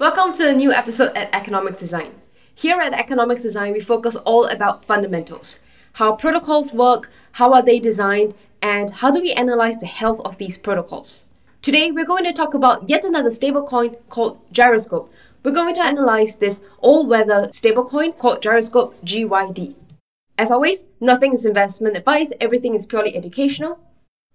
Welcome 0.00 0.32
to 0.34 0.48
a 0.48 0.54
new 0.54 0.72
episode 0.72 1.16
at 1.16 1.34
Economics 1.34 1.80
Design. 1.80 2.12
Here 2.54 2.78
at 2.78 2.92
Economics 2.92 3.42
Design, 3.42 3.72
we 3.72 3.80
focus 3.80 4.14
all 4.14 4.44
about 4.46 4.84
fundamentals. 4.84 5.58
How 5.94 6.14
protocols 6.14 6.72
work, 6.72 7.10
how 7.32 7.52
are 7.52 7.62
they 7.62 7.80
designed, 7.80 8.36
and 8.62 8.92
how 8.92 9.10
do 9.10 9.20
we 9.20 9.32
analyze 9.32 9.78
the 9.78 9.86
health 9.86 10.20
of 10.24 10.38
these 10.38 10.56
protocols. 10.56 11.22
Today, 11.62 11.90
we're 11.90 12.06
going 12.06 12.22
to 12.22 12.32
talk 12.32 12.54
about 12.54 12.88
yet 12.88 13.04
another 13.04 13.28
stablecoin 13.28 13.96
called 14.08 14.38
Gyroscope. 14.52 15.12
We're 15.42 15.50
going 15.50 15.74
to 15.74 15.84
analyze 15.84 16.36
this 16.36 16.60
all-weather 16.78 17.48
stablecoin 17.48 18.18
called 18.18 18.40
Gyroscope 18.40 19.04
GYD. 19.04 19.74
As 20.38 20.52
always, 20.52 20.86
nothing 21.00 21.34
is 21.34 21.44
investment 21.44 21.96
advice, 21.96 22.32
everything 22.40 22.76
is 22.76 22.86
purely 22.86 23.16
educational. 23.16 23.80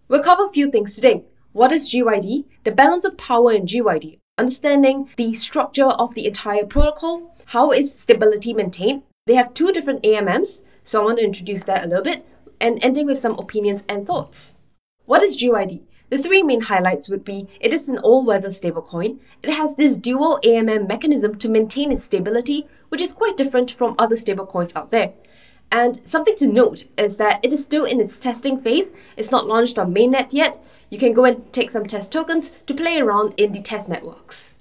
We'll 0.10 0.24
cover 0.24 0.48
a 0.48 0.52
few 0.52 0.70
things 0.70 0.94
today. 0.94 1.24
What 1.54 1.72
is 1.72 1.90
GYD? 1.90 2.44
The 2.66 2.72
balance 2.74 3.06
of 3.06 3.16
power 3.16 3.54
in 3.54 3.66
GYD. 3.66 4.20
Understanding 4.36 5.12
the 5.16 5.36
structure 5.36 5.86
of 5.86 6.16
the 6.16 6.26
entire 6.26 6.66
protocol. 6.66 7.36
How 7.46 7.72
is 7.72 7.94
stability 7.94 8.52
maintained? 8.52 9.04
They 9.28 9.36
have 9.36 9.54
two 9.54 9.72
different 9.72 10.02
AMMs, 10.02 10.64
so 10.84 11.02
I 11.02 11.06
want 11.06 11.20
to 11.20 11.24
introduce 11.24 11.64
that 11.66 11.84
a 11.84 11.88
little 11.88 12.04
bit, 12.04 12.26
and 12.60 12.84
ending 12.84 13.06
with 13.06 13.20
some 13.20 13.38
opinions 13.38 13.86
and 13.88 14.08
thoughts. 14.08 14.50
What 15.06 15.22
is 15.22 15.38
GYD? 15.38 15.84
The 16.10 16.18
three 16.18 16.42
main 16.42 16.62
highlights 16.62 17.10
would 17.10 17.24
be 17.24 17.48
it 17.60 17.76
is 17.76 17.88
an 17.88 18.00
all-weather 18.00 18.48
stablecoin. 18.48 19.20
It 19.44 19.54
has 19.54 19.76
this 19.76 19.98
dual 19.98 20.40
AMM 20.44 20.88
mechanism 20.88 21.38
to 21.38 21.48
maintain 21.48 21.92
its 21.92 22.06
stability, 22.06 22.68
which 22.90 23.02
is 23.02 23.14
quite 23.14 23.38
different 23.38 23.70
from 23.70 23.94
other 24.00 24.16
stablecoins 24.16 24.76
out 24.76 24.90
there. 24.90 25.14
And 25.74 26.08
something 26.08 26.36
to 26.36 26.46
note 26.46 26.86
is 27.00 27.18
that 27.18 27.44
it 27.44 27.52
is 27.52 27.64
still 27.64 27.84
in 27.84 28.00
its 28.00 28.20
testing 28.20 28.60
phase. 28.60 28.92
It's 29.18 29.32
not 29.32 29.48
launched 29.48 29.80
on 29.80 29.92
mainnet 29.92 30.32
yet. 30.32 30.64
You 30.92 31.00
can 31.00 31.14
go 31.14 31.26
and 31.26 31.52
take 31.52 31.72
some 31.72 31.88
test 31.88 32.12
tokens 32.12 32.54
to 32.68 32.76
play 32.76 33.00
around 33.00 33.34
in 33.38 33.54
the 33.54 33.62
test 33.62 33.90
networks. 33.90 34.54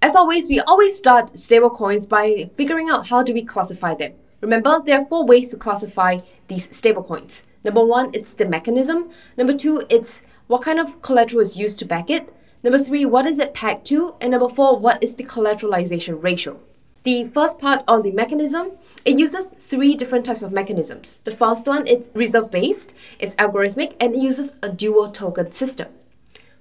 As 0.00 0.14
always, 0.14 0.48
we 0.48 0.60
always 0.60 0.96
start 0.96 1.32
stablecoins 1.32 2.08
by 2.08 2.50
figuring 2.56 2.88
out 2.88 3.08
how 3.08 3.24
do 3.24 3.34
we 3.34 3.44
classify 3.44 3.96
them. 3.96 4.12
Remember, 4.40 4.80
there 4.80 5.00
are 5.00 5.06
four 5.06 5.26
ways 5.26 5.50
to 5.50 5.56
classify 5.56 6.18
these 6.46 6.68
stablecoins. 6.68 7.42
Number 7.64 7.84
one, 7.84 8.10
it's 8.12 8.32
the 8.32 8.46
mechanism. 8.46 9.10
Number 9.36 9.56
two, 9.56 9.84
it's 9.90 10.22
what 10.46 10.62
kind 10.62 10.78
of 10.78 11.02
collateral 11.02 11.42
is 11.42 11.56
used 11.56 11.80
to 11.80 11.84
back 11.84 12.08
it. 12.10 12.32
Number 12.62 12.78
three, 12.78 13.04
what 13.04 13.26
is 13.26 13.40
it 13.40 13.54
pegged 13.54 13.86
to? 13.86 14.14
And 14.20 14.30
number 14.30 14.48
four, 14.48 14.78
what 14.78 15.02
is 15.02 15.16
the 15.16 15.24
collateralization 15.24 16.22
ratio? 16.22 16.60
The 17.02 17.24
first 17.24 17.58
part 17.58 17.82
on 17.88 18.02
the 18.02 18.10
mechanism, 18.10 18.72
it 19.06 19.18
uses 19.18 19.52
three 19.66 19.94
different 19.94 20.26
types 20.26 20.42
of 20.42 20.52
mechanisms. 20.52 21.20
The 21.24 21.30
first 21.30 21.66
one, 21.66 21.86
is 21.86 22.10
reserve 22.14 22.50
based, 22.50 22.92
it's 23.18 23.34
algorithmic, 23.36 23.96
and 23.98 24.14
it 24.14 24.20
uses 24.20 24.50
a 24.62 24.68
dual 24.68 25.10
token 25.10 25.50
system. 25.50 25.88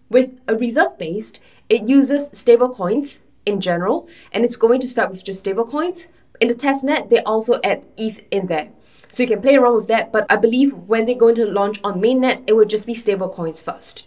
With 0.10 0.40
a 0.48 0.56
reserve 0.56 0.98
based, 0.98 1.42
it 1.68 1.90
uses 1.90 2.30
stable 2.32 2.70
coins 2.70 3.20
in 3.46 3.60
general, 3.60 4.08
and 4.32 4.46
it's 4.46 4.56
going 4.56 4.80
to 4.80 4.88
start 4.88 5.12
with 5.12 5.26
just 5.26 5.42
stable 5.42 5.66
coins. 5.66 6.08
In 6.40 6.48
the 6.48 6.54
testnet, 6.54 7.10
they 7.10 7.20
also 7.24 7.60
add 7.62 7.86
ETH 7.98 8.22
in 8.32 8.48
there. 8.48 8.70
So 9.12 9.24
you 9.24 9.30
can 9.30 9.42
play 9.42 9.58
around 9.58 9.76
with 9.76 9.88
that, 9.90 10.14
but 10.14 10.26
I 10.30 10.38
believe 10.38 10.74
when 10.74 11.06
they're 11.06 11.16
going 11.16 11.36
to 11.36 11.46
launch 11.46 11.82
on 11.84 12.00
mainnet, 12.00 12.44
it 12.48 12.54
will 12.54 12.66
just 12.66 12.88
be 12.88 12.94
stable 12.94 13.28
coins 13.28 13.60
first. 13.60 14.04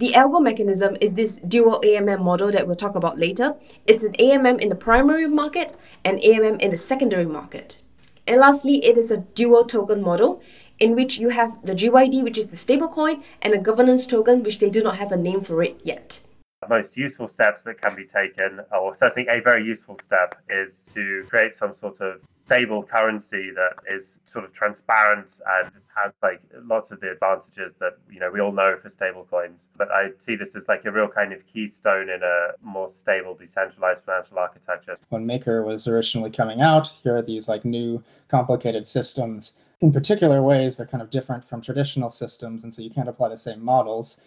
The 0.00 0.14
algo 0.14 0.42
mechanism 0.42 0.96
is 0.98 1.12
this 1.12 1.36
dual 1.46 1.78
AMM 1.84 2.22
model 2.22 2.50
that 2.52 2.66
we'll 2.66 2.74
talk 2.74 2.94
about 2.94 3.18
later. 3.18 3.56
It's 3.86 4.02
an 4.02 4.14
AMM 4.14 4.58
in 4.58 4.70
the 4.70 4.74
primary 4.74 5.28
market 5.28 5.76
and 6.02 6.18
AMM 6.20 6.58
in 6.58 6.70
the 6.70 6.78
secondary 6.78 7.26
market. 7.26 7.82
And 8.26 8.40
lastly, 8.40 8.82
it 8.82 8.96
is 8.96 9.10
a 9.10 9.18
dual 9.18 9.66
token 9.66 10.00
model 10.00 10.40
in 10.78 10.94
which 10.94 11.18
you 11.18 11.28
have 11.28 11.54
the 11.62 11.74
GYD, 11.74 12.22
which 12.22 12.38
is 12.38 12.46
the 12.46 12.56
stablecoin, 12.56 13.22
and 13.42 13.52
a 13.52 13.58
governance 13.58 14.06
token, 14.06 14.42
which 14.42 14.58
they 14.58 14.70
do 14.70 14.82
not 14.82 14.96
have 14.96 15.12
a 15.12 15.18
name 15.18 15.42
for 15.42 15.62
it 15.62 15.78
yet 15.84 16.22
most 16.68 16.96
useful 16.96 17.26
steps 17.26 17.62
that 17.62 17.80
can 17.80 17.96
be 17.96 18.04
taken, 18.04 18.60
or 18.78 18.94
certainly 18.94 19.26
a 19.30 19.40
very 19.40 19.64
useful 19.64 19.98
step, 20.02 20.34
is 20.50 20.82
to 20.94 21.24
create 21.28 21.54
some 21.54 21.72
sort 21.72 22.00
of 22.00 22.20
stable 22.28 22.82
currency 22.82 23.50
that 23.54 23.72
is 23.90 24.18
sort 24.26 24.44
of 24.44 24.52
transparent 24.52 25.38
and 25.62 25.72
has 25.94 26.12
like 26.22 26.40
lots 26.64 26.90
of 26.90 27.00
the 27.00 27.10
advantages 27.10 27.74
that 27.80 27.96
you 28.10 28.20
know 28.20 28.30
we 28.30 28.40
all 28.40 28.52
know 28.52 28.76
for 28.82 28.90
stable 28.90 29.26
coins. 29.30 29.68
But 29.76 29.90
I 29.90 30.10
see 30.18 30.36
this 30.36 30.54
as 30.54 30.68
like 30.68 30.84
a 30.84 30.92
real 30.92 31.08
kind 31.08 31.32
of 31.32 31.46
keystone 31.46 32.10
in 32.10 32.22
a 32.22 32.48
more 32.62 32.90
stable, 32.90 33.34
decentralized 33.34 34.04
financial 34.04 34.38
architecture. 34.38 34.98
When 35.08 35.24
Maker 35.24 35.62
was 35.64 35.88
originally 35.88 36.30
coming 36.30 36.60
out, 36.60 36.88
here 36.88 37.16
are 37.16 37.22
these 37.22 37.48
like 37.48 37.64
new 37.64 38.02
complicated 38.28 38.84
systems. 38.84 39.54
In 39.80 39.92
particular 39.92 40.42
ways, 40.42 40.76
they're 40.76 40.86
kind 40.86 41.02
of 41.02 41.08
different 41.08 41.42
from 41.42 41.62
traditional 41.62 42.10
systems, 42.10 42.64
and 42.64 42.74
so 42.74 42.82
you 42.82 42.90
can't 42.90 43.08
apply 43.08 43.30
the 43.30 43.38
same 43.38 43.64
models 43.64 44.18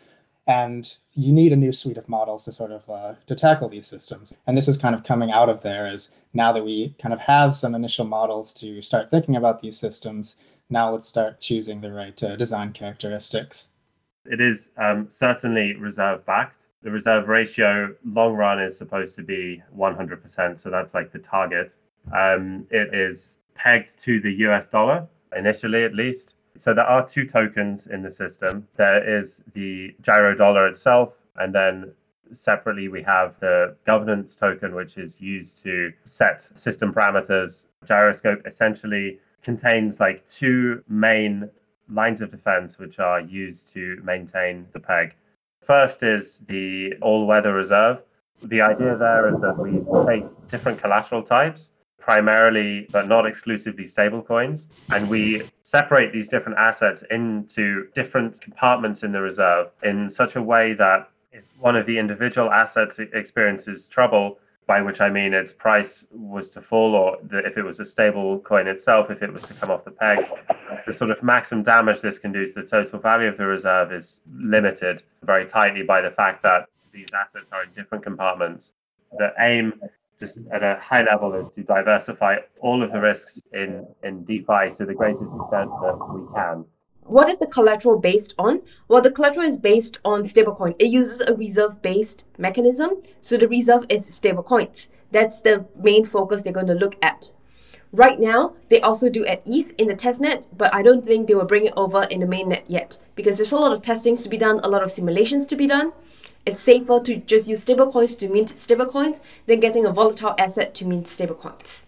and 0.48 0.98
you 1.14 1.31
need 1.31 1.54
a 1.54 1.56
new 1.58 1.72
suite 1.72 1.98
of 1.98 2.09
models 2.09 2.46
to 2.46 2.52
sort 2.52 2.72
of 2.72 2.90
uh, 2.90 3.14
to 3.28 3.36
tackle 3.36 3.70
these 3.70 3.88
systems. 3.88 4.34
And 4.48 4.58
this 4.58 4.68
is 4.68 4.78
kind 4.78 4.94
of 4.94 5.04
coming 5.04 5.31
out 5.31 5.50
of 5.50 5.62
there 5.62 5.88
is 5.88 6.12
now 6.34 6.52
that 6.52 6.66
we 6.66 6.96
kind 7.02 7.14
of 7.14 7.20
have 7.20 7.56
some 7.56 7.76
initial 7.76 8.06
models 8.06 8.54
to 8.56 8.81
start 8.81 9.09
thinking 9.09 9.36
about 9.36 9.62
these 9.62 9.78
systems 9.78 10.36
now 10.70 10.92
let's 10.92 11.08
start 11.08 11.40
choosing 11.40 11.81
the 11.81 11.92
right 11.92 12.22
uh, 12.24 12.36
design 12.36 12.74
characteristics. 12.74 13.70
It 14.26 14.42
is 14.42 14.72
um, 14.78 15.09
certainly 15.09 15.76
reserve 15.76 16.26
backed 16.26 16.68
the 16.81 16.92
reserve 16.92 17.30
ratio 17.30 17.96
long 18.06 18.34
run 18.34 18.60
is 18.62 18.78
supposed 18.78 19.16
to 19.16 19.24
be 19.24 19.62
100% 19.78 20.60
so 20.60 20.70
that's 20.70 20.94
like 20.94 21.12
the 21.12 21.20
target. 21.20 21.75
Um, 22.14 22.68
it 22.70 22.94
is 22.94 23.40
pegged 23.56 23.98
to 24.00 24.20
the 24.20 24.31
us 24.31 24.68
dollar 24.68 25.08
initially 25.36 25.84
at 25.84 25.94
least 25.94 26.36
so 26.56 26.74
there 26.74 26.86
are 26.86 27.06
two 27.06 27.25
tokens 27.25 27.88
in 27.88 28.02
the 28.02 28.12
system. 28.12 28.68
There 28.75 29.18
is 29.19 29.44
the 29.53 29.96
gyro 30.02 30.36
dollar 30.36 30.68
itself, 30.68 31.19
and 31.38 31.53
then 31.53 31.94
separately 32.31 32.88
we 32.88 33.02
have 33.03 33.40
the 33.40 33.75
governance 33.86 34.36
token, 34.36 34.75
which 34.75 34.97
is 34.97 35.19
used 35.19 35.63
to 35.63 35.92
set 36.06 36.42
system 36.42 36.94
parameters. 36.94 37.68
Gyroscope 37.86 38.46
essentially 38.46 39.19
contains 39.42 40.00
like 40.00 40.25
two 40.25 40.84
main 40.88 41.50
lines 41.90 42.22
of 42.22 42.31
defense 42.31 42.80
which 42.80 43.00
are 43.00 43.19
used 43.19 43.72
to 43.74 44.00
maintain 44.03 44.66
the 44.72 44.80
peg. 44.80 45.16
First 45.62 46.03
is 46.03 46.40
the 46.47 46.94
all 47.02 47.25
weather 47.25 47.53
reserve. 47.53 48.02
The 48.44 48.62
idea 48.62 48.97
there 48.97 49.34
is 49.34 49.40
that 49.40 49.58
we 49.58 49.80
take 50.06 50.25
different 50.50 50.81
collateral 50.81 51.24
types 51.24 51.69
primarily 52.03 52.86
but 52.91 53.08
not 53.08 53.25
exclusively 53.25 53.86
stablecoins. 53.86 54.68
And 54.90 55.09
we 55.09 55.44
separate 55.64 56.12
these 56.12 56.28
different 56.28 56.58
assets 56.58 57.03
into 57.09 57.88
different 57.96 58.41
compartments 58.41 59.03
in 59.03 59.12
the 59.14 59.22
reserve 59.22 59.72
in 59.84 60.09
such 60.09 60.36
a 60.36 60.42
way 60.42 60.74
that 60.74 61.09
if 61.31 61.44
one 61.59 61.75
of 61.75 61.86
the 61.86 61.97
individual 61.97 62.52
assets 62.52 63.00
experiences 63.00 63.88
trouble, 63.88 64.38
by 64.66 64.81
which 64.81 65.02
I 65.02 65.09
mean 65.09 65.34
its 65.34 65.52
price 65.52 66.06
was 66.12 66.50
to 66.52 66.62
fall, 66.62 66.96
or 66.96 67.18
the, 67.24 67.40
if 67.40 67.58
it 67.58 67.63
was 67.63 67.80
a 67.80 67.86
stable 67.86 68.40
coin 68.40 68.68
itself, 68.68 69.09
if 69.09 69.22
it 69.22 69.34
was 69.34 69.44
to 69.46 69.53
come 69.53 69.72
off 69.72 69.84
the 69.84 69.92
peg, 69.92 70.25
the 70.86 70.94
sort 70.94 71.12
of 71.12 71.24
maximum 71.24 71.63
damage 71.63 72.02
this 72.02 72.18
can 72.18 72.31
do 72.31 72.47
to 72.47 72.53
the 72.53 72.66
total 72.66 73.00
value 73.00 73.28
of 73.28 73.38
the 73.38 73.46
reserve 73.46 73.92
is 73.92 74.22
limited 74.38 75.03
very 75.24 75.46
tightly 75.46 75.84
by 75.84 76.02
the 76.02 76.12
fact 76.12 76.44
that 76.44 76.68
these 76.94 77.08
assets 77.13 77.52
are 77.52 77.63
in 77.63 77.69
different 77.74 78.03
compartments. 78.03 78.74
The 79.18 79.34
aim 79.40 79.81
just 80.24 80.40
at 80.54 80.64
a 80.64 80.80
high 80.82 81.04
level 81.04 81.34
is 81.34 81.50
to 81.50 81.64
diversify 81.64 82.38
all 82.62 82.82
of 82.82 82.92
the 82.94 83.00
risks 83.00 83.42
in, 83.52 83.86
in 84.04 84.24
DeFi 84.24 84.72
to 84.76 84.86
the 84.86 84.94
greatest 84.94 85.36
extent 85.36 85.70
that 85.82 85.98
we 86.14 86.22
can. 86.34 86.66
What 87.02 87.28
is 87.28 87.40
the 87.40 87.48
collateral 87.48 88.00
based 88.00 88.34
on? 88.40 88.62
Well, 88.88 89.02
the 89.02 89.12
collateral 89.12 89.46
is 89.46 89.58
based 89.58 89.98
on 90.06 90.24
stablecoin. 90.24 90.76
It 90.80 90.88
uses 90.88 91.20
a 91.20 91.34
reserve 91.36 91.82
based 91.82 92.24
mechanism. 92.38 93.04
So 93.20 93.38
the 93.38 93.50
reserve 93.50 93.86
is 93.90 94.10
stablecoins. 94.10 94.88
That's 95.12 95.42
the 95.42 95.66
main 95.76 96.06
focus 96.06 96.42
they're 96.42 96.54
going 96.54 96.68
to 96.68 96.74
look 96.74 96.96
at. 97.02 97.34
Right 97.92 98.20
now, 98.20 98.56
they 98.70 98.80
also 98.80 99.10
do 99.10 99.26
at 99.26 99.44
ETH 99.46 99.72
in 99.78 99.90
the 99.90 99.96
testnet, 99.96 100.48
but 100.58 100.74
I 100.74 100.82
don't 100.82 101.06
think 101.06 101.28
they 101.28 101.36
will 101.36 101.46
bring 101.46 101.66
it 101.66 101.74
over 101.76 102.04
in 102.04 102.22
the 102.22 102.26
mainnet 102.26 102.64
yet 102.68 103.00
because 103.16 103.38
there's 103.38 103.52
a 103.52 103.60
lot 103.60 103.74
of 103.74 103.82
testings 103.82 104.24
to 104.24 104.30
be 104.30 104.38
done, 104.38 104.60
a 104.64 104.70
lot 104.70 104.82
of 104.82 104.92
simulations 104.92 105.46
to 105.48 105.56
be 105.56 105.68
done. 105.68 105.92
It's 106.45 106.62
safer 106.62 107.00
to 107.00 107.16
just 107.16 107.48
use 107.48 107.63
stablecoins 107.63 108.18
to 108.19 108.28
mint 108.28 108.50
stablecoins 108.50 109.22
than 109.45 109.62
getting 109.62 109.86
a 109.86 109.92
volatile 109.92 110.36
asset 110.38 110.74
to 110.75 110.86
mint 110.86 111.07
stablecoins. 111.07 111.84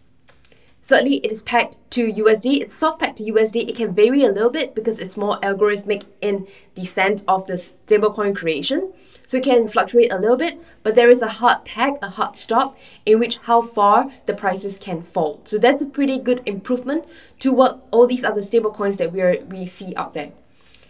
Thirdly, 0.88 1.16
it 1.24 1.32
is 1.32 1.42
pegged 1.42 1.78
to 1.90 2.14
USD. 2.14 2.62
It's 2.62 2.76
soft 2.76 3.00
pegged 3.00 3.18
to 3.18 3.24
USD. 3.24 3.68
It 3.68 3.76
can 3.76 3.92
vary 3.92 4.24
a 4.24 4.32
little 4.32 4.52
bit 4.52 4.76
because 4.76 5.00
it's 5.00 5.18
more 5.18 5.40
algorithmic 5.42 6.04
in 6.22 6.48
the 6.76 6.86
sense 6.86 7.26
of 7.28 7.48
the 7.48 7.54
stablecoin 7.54 8.36
creation. 8.36 8.94
So 9.26 9.38
it 9.38 9.44
can 9.44 9.68
fluctuate 9.68 10.12
a 10.12 10.20
little 10.20 10.38
bit, 10.38 10.62
but 10.84 10.94
there 10.94 11.10
is 11.10 11.24
a 11.24 11.28
hard 11.28 11.66
peg, 11.66 11.96
a 12.04 12.10
hard 12.10 12.36
stop, 12.36 12.78
in 13.06 13.18
which 13.18 13.40
how 13.40 13.64
far 13.64 14.12
the 14.28 14.36
prices 14.36 14.78
can 14.80 15.02
fall. 15.02 15.42
So 15.46 15.58
that's 15.58 15.82
a 15.82 15.88
pretty 15.88 16.20
good 16.20 16.44
improvement 16.46 17.06
to 17.40 17.52
what 17.52 17.84
all 17.90 18.06
these 18.06 18.24
other 18.24 18.42
stablecoins 18.42 18.98
that 18.98 19.12
we 19.12 19.22
are, 19.22 19.38
we 19.50 19.66
see 19.66 19.96
out 19.96 20.14
there. 20.14 20.32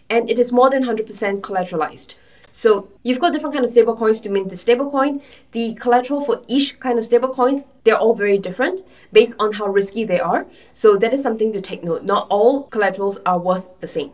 And 0.09 0.29
it 0.29 0.37
is 0.37 0.51
more 0.51 0.69
than 0.69 0.83
100% 0.83 1.39
collateralized. 1.39 2.15
So 2.57 2.87
you've 3.03 3.19
got 3.19 3.33
different 3.33 3.53
kind 3.53 3.65
of 3.65 3.69
stable 3.69 3.97
coins 3.97 4.21
to 4.21 4.29
mint 4.29 4.47
the 4.47 4.55
stable 4.55 4.89
coin. 4.89 5.21
The 5.51 5.73
collateral 5.73 6.21
for 6.21 6.41
each 6.47 6.79
kind 6.79 6.97
of 6.97 7.03
stable 7.03 7.27
coins, 7.27 7.65
they're 7.83 7.97
all 7.97 8.15
very 8.15 8.37
different 8.37 8.79
based 9.11 9.35
on 9.39 9.51
how 9.51 9.67
risky 9.67 10.05
they 10.05 10.21
are. 10.21 10.47
So 10.71 10.95
that 10.95 11.13
is 11.13 11.21
something 11.21 11.51
to 11.51 11.59
take 11.59 11.83
note. 11.83 12.03
Not 12.03 12.27
all 12.29 12.63
collaterals 12.63 13.19
are 13.25 13.37
worth 13.37 13.67
the 13.81 13.89
same. 13.89 14.11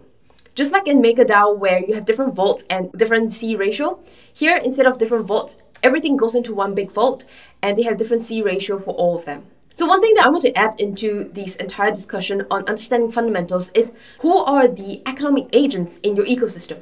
Just 0.55 0.73
like 0.73 0.87
in 0.87 1.03
MakerDAO 1.03 1.55
where 1.55 1.85
you 1.85 1.93
have 1.93 2.05
different 2.05 2.33
vaults 2.33 2.65
and 2.67 2.91
different 2.93 3.31
C 3.31 3.55
ratio, 3.55 3.99
here 4.33 4.57
instead 4.57 4.87
of 4.87 4.97
different 4.97 5.27
vaults, 5.27 5.57
everything 5.83 6.17
goes 6.17 6.33
into 6.33 6.51
one 6.51 6.73
big 6.73 6.91
vault 6.91 7.25
and 7.61 7.77
they 7.77 7.83
have 7.83 7.97
different 7.97 8.23
C 8.23 8.41
ratio 8.41 8.79
for 8.79 8.95
all 8.95 9.19
of 9.19 9.25
them. 9.25 9.45
So 9.75 9.85
one 9.85 10.01
thing 10.01 10.15
that 10.15 10.25
I 10.25 10.29
want 10.29 10.41
to 10.41 10.57
add 10.57 10.79
into 10.79 11.29
this 11.31 11.57
entire 11.57 11.91
discussion 11.91 12.47
on 12.49 12.67
understanding 12.67 13.11
fundamentals 13.11 13.69
is 13.75 13.93
who 14.21 14.39
are 14.39 14.67
the 14.67 15.03
economic 15.05 15.47
agents 15.53 15.99
in 16.01 16.15
your 16.15 16.25
ecosystem? 16.25 16.81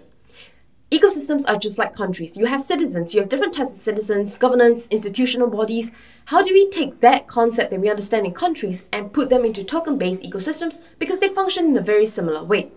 Ecosystems 0.91 1.43
are 1.47 1.59
just 1.59 1.77
like 1.77 1.95
countries. 1.95 2.35
You 2.35 2.47
have 2.47 2.63
citizens, 2.63 3.13
you 3.13 3.19
have 3.19 3.29
different 3.29 3.53
types 3.53 3.71
of 3.71 3.77
citizens, 3.77 4.35
governance, 4.37 4.87
institutional 4.89 5.47
bodies. 5.47 5.91
How 6.25 6.41
do 6.41 6.51
we 6.51 6.67
take 6.67 6.99
that 7.01 7.27
concept 7.27 7.69
that 7.69 7.79
we 7.79 7.91
understand 7.91 8.25
in 8.25 8.33
countries 8.33 8.85
and 8.91 9.13
put 9.13 9.29
them 9.29 9.45
into 9.45 9.63
token 9.63 9.99
based 9.99 10.23
ecosystems? 10.23 10.79
Because 10.97 11.19
they 11.19 11.29
function 11.29 11.67
in 11.67 11.77
a 11.77 11.81
very 11.81 12.07
similar 12.07 12.43
way. 12.43 12.71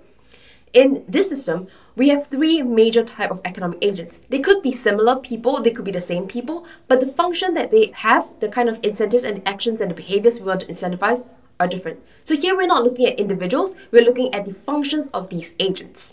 In 0.74 1.04
this 1.08 1.30
system, 1.30 1.68
we 1.96 2.10
have 2.10 2.26
three 2.26 2.60
major 2.60 3.02
type 3.02 3.30
of 3.30 3.40
economic 3.46 3.78
agents. 3.80 4.20
They 4.28 4.40
could 4.40 4.60
be 4.60 4.72
similar 4.72 5.16
people, 5.16 5.62
they 5.62 5.70
could 5.70 5.86
be 5.86 5.90
the 5.90 6.00
same 6.00 6.26
people, 6.26 6.66
but 6.88 7.00
the 7.00 7.06
function 7.06 7.54
that 7.54 7.70
they 7.70 7.92
have, 7.94 8.28
the 8.40 8.48
kind 8.50 8.68
of 8.68 8.78
incentives 8.82 9.24
and 9.24 9.40
actions 9.48 9.80
and 9.80 9.90
the 9.90 9.94
behaviors 9.94 10.38
we 10.38 10.46
want 10.46 10.60
to 10.60 10.66
incentivize 10.66 11.26
are 11.58 11.66
different. 11.66 12.00
So 12.24 12.36
here 12.36 12.54
we're 12.54 12.66
not 12.66 12.84
looking 12.84 13.06
at 13.06 13.18
individuals, 13.18 13.74
we're 13.90 14.04
looking 14.04 14.34
at 14.34 14.44
the 14.44 14.52
functions 14.52 15.08
of 15.14 15.30
these 15.30 15.54
agents. 15.58 16.12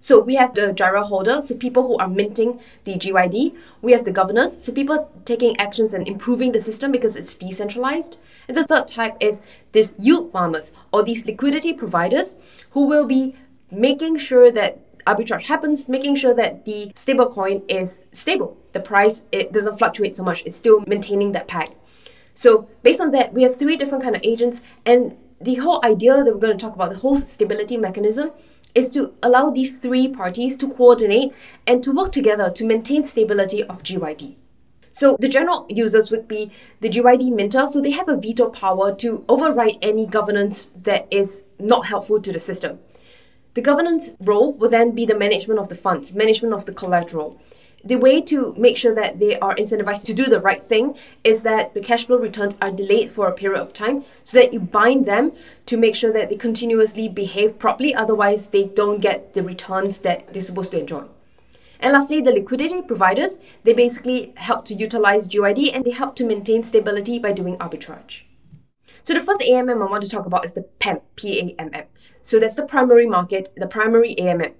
So 0.00 0.18
we 0.18 0.36
have 0.36 0.54
the 0.54 0.72
gyro 0.72 1.04
holder, 1.04 1.42
so 1.42 1.54
people 1.54 1.86
who 1.86 1.98
are 1.98 2.08
minting 2.08 2.58
the 2.84 2.94
GYD. 2.94 3.54
We 3.82 3.92
have 3.92 4.04
the 4.04 4.10
governors, 4.10 4.62
so 4.62 4.72
people 4.72 5.10
taking 5.24 5.58
actions 5.60 5.92
and 5.92 6.08
improving 6.08 6.52
the 6.52 6.60
system 6.60 6.90
because 6.90 7.16
it's 7.16 7.34
decentralized. 7.34 8.16
And 8.48 8.56
the 8.56 8.66
third 8.66 8.88
type 8.88 9.16
is 9.20 9.42
these 9.72 9.92
yield 9.98 10.32
farmers 10.32 10.72
or 10.92 11.02
these 11.02 11.26
liquidity 11.26 11.72
providers 11.72 12.34
who 12.70 12.86
will 12.86 13.06
be 13.06 13.36
making 13.70 14.16
sure 14.18 14.50
that 14.50 14.78
arbitrage 15.04 15.44
happens, 15.44 15.88
making 15.88 16.16
sure 16.16 16.34
that 16.34 16.64
the 16.64 16.92
stablecoin 16.94 17.62
is 17.68 17.98
stable. 18.12 18.56
The 18.72 18.80
price 18.80 19.22
it 19.32 19.52
doesn't 19.52 19.78
fluctuate 19.78 20.16
so 20.16 20.22
much. 20.22 20.42
It's 20.46 20.58
still 20.58 20.82
maintaining 20.86 21.32
that 21.32 21.48
peg. 21.48 21.70
So 22.34 22.68
based 22.82 23.00
on 23.00 23.10
that, 23.10 23.34
we 23.34 23.42
have 23.42 23.56
three 23.56 23.76
different 23.76 24.02
kind 24.02 24.16
of 24.16 24.22
agents, 24.24 24.62
and 24.86 25.16
the 25.40 25.56
whole 25.56 25.84
idea 25.84 26.22
that 26.22 26.32
we're 26.32 26.40
going 26.40 26.56
to 26.56 26.64
talk 26.64 26.74
about, 26.74 26.90
the 26.90 26.98
whole 26.98 27.16
stability 27.16 27.76
mechanism, 27.76 28.30
is 28.74 28.90
to 28.90 29.12
allow 29.22 29.50
these 29.50 29.78
three 29.78 30.08
parties 30.08 30.56
to 30.58 30.68
coordinate 30.68 31.32
and 31.66 31.82
to 31.82 31.92
work 31.92 32.12
together 32.12 32.50
to 32.50 32.64
maintain 32.64 33.06
stability 33.06 33.62
of 33.64 33.82
GYD. 33.82 34.36
So 34.92 35.16
the 35.20 35.28
general 35.28 35.66
users 35.68 36.10
would 36.10 36.26
be 36.26 36.50
the 36.80 36.90
GYD 36.90 37.34
minter, 37.34 37.66
so 37.68 37.80
they 37.80 37.92
have 37.92 38.08
a 38.08 38.16
veto 38.16 38.50
power 38.50 38.94
to 38.96 39.24
override 39.28 39.78
any 39.82 40.06
governance 40.06 40.66
that 40.82 41.06
is 41.10 41.42
not 41.58 41.86
helpful 41.86 42.20
to 42.20 42.32
the 42.32 42.40
system. 42.40 42.80
The 43.54 43.62
governance 43.62 44.14
role 44.20 44.52
will 44.52 44.68
then 44.68 44.92
be 44.92 45.06
the 45.06 45.18
management 45.18 45.60
of 45.60 45.68
the 45.68 45.74
funds, 45.74 46.14
management 46.14 46.54
of 46.54 46.66
the 46.66 46.72
collateral 46.72 47.40
the 47.84 47.96
way 47.96 48.20
to 48.20 48.54
make 48.58 48.76
sure 48.76 48.94
that 48.94 49.18
they 49.18 49.38
are 49.38 49.54
incentivized 49.54 50.04
to 50.04 50.14
do 50.14 50.26
the 50.26 50.40
right 50.40 50.62
thing 50.62 50.96
is 51.24 51.42
that 51.42 51.74
the 51.74 51.80
cash 51.80 52.06
flow 52.06 52.16
returns 52.16 52.56
are 52.60 52.70
delayed 52.70 53.10
for 53.10 53.26
a 53.26 53.32
period 53.32 53.60
of 53.60 53.72
time 53.72 54.04
so 54.22 54.38
that 54.38 54.52
you 54.52 54.60
bind 54.60 55.06
them 55.06 55.32
to 55.66 55.76
make 55.76 55.94
sure 55.94 56.12
that 56.12 56.28
they 56.28 56.36
continuously 56.36 57.08
behave 57.08 57.58
properly 57.58 57.94
otherwise 57.94 58.48
they 58.48 58.64
don't 58.64 59.00
get 59.00 59.34
the 59.34 59.42
returns 59.42 60.00
that 60.00 60.32
they're 60.32 60.42
supposed 60.42 60.70
to 60.70 60.78
enjoy 60.78 61.04
and 61.80 61.92
lastly 61.92 62.20
the 62.20 62.32
liquidity 62.32 62.82
providers 62.82 63.38
they 63.64 63.72
basically 63.72 64.32
help 64.36 64.64
to 64.64 64.74
utilize 64.74 65.28
GYD 65.28 65.74
and 65.74 65.84
they 65.84 65.92
help 65.92 66.14
to 66.16 66.26
maintain 66.26 66.62
stability 66.64 67.18
by 67.18 67.32
doing 67.32 67.56
arbitrage 67.56 68.22
so 69.02 69.14
the 69.14 69.20
first 69.20 69.40
AMM 69.40 69.82
I 69.82 69.90
want 69.90 70.02
to 70.02 70.08
talk 70.08 70.26
about 70.26 70.44
is 70.44 70.52
the 70.52 70.62
PAM, 70.78 71.00
P-A-M-M. 71.16 71.84
So 72.22 72.38
that's 72.38 72.56
the 72.56 72.66
primary 72.66 73.06
market, 73.06 73.48
the 73.56 73.66
primary 73.66 74.14
AMM. 74.16 74.52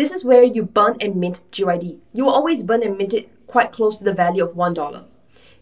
This 0.00 0.12
is 0.12 0.24
where 0.24 0.42
you 0.42 0.62
burn 0.62 0.96
and 1.02 1.16
mint 1.16 1.42
GYD. 1.52 2.00
You 2.14 2.24
will 2.24 2.32
always 2.32 2.64
burn 2.64 2.82
and 2.82 2.96
mint 2.96 3.12
it 3.12 3.28
quite 3.46 3.70
close 3.70 3.98
to 3.98 4.04
the 4.04 4.14
value 4.14 4.42
of 4.42 4.54
$1. 4.56 5.04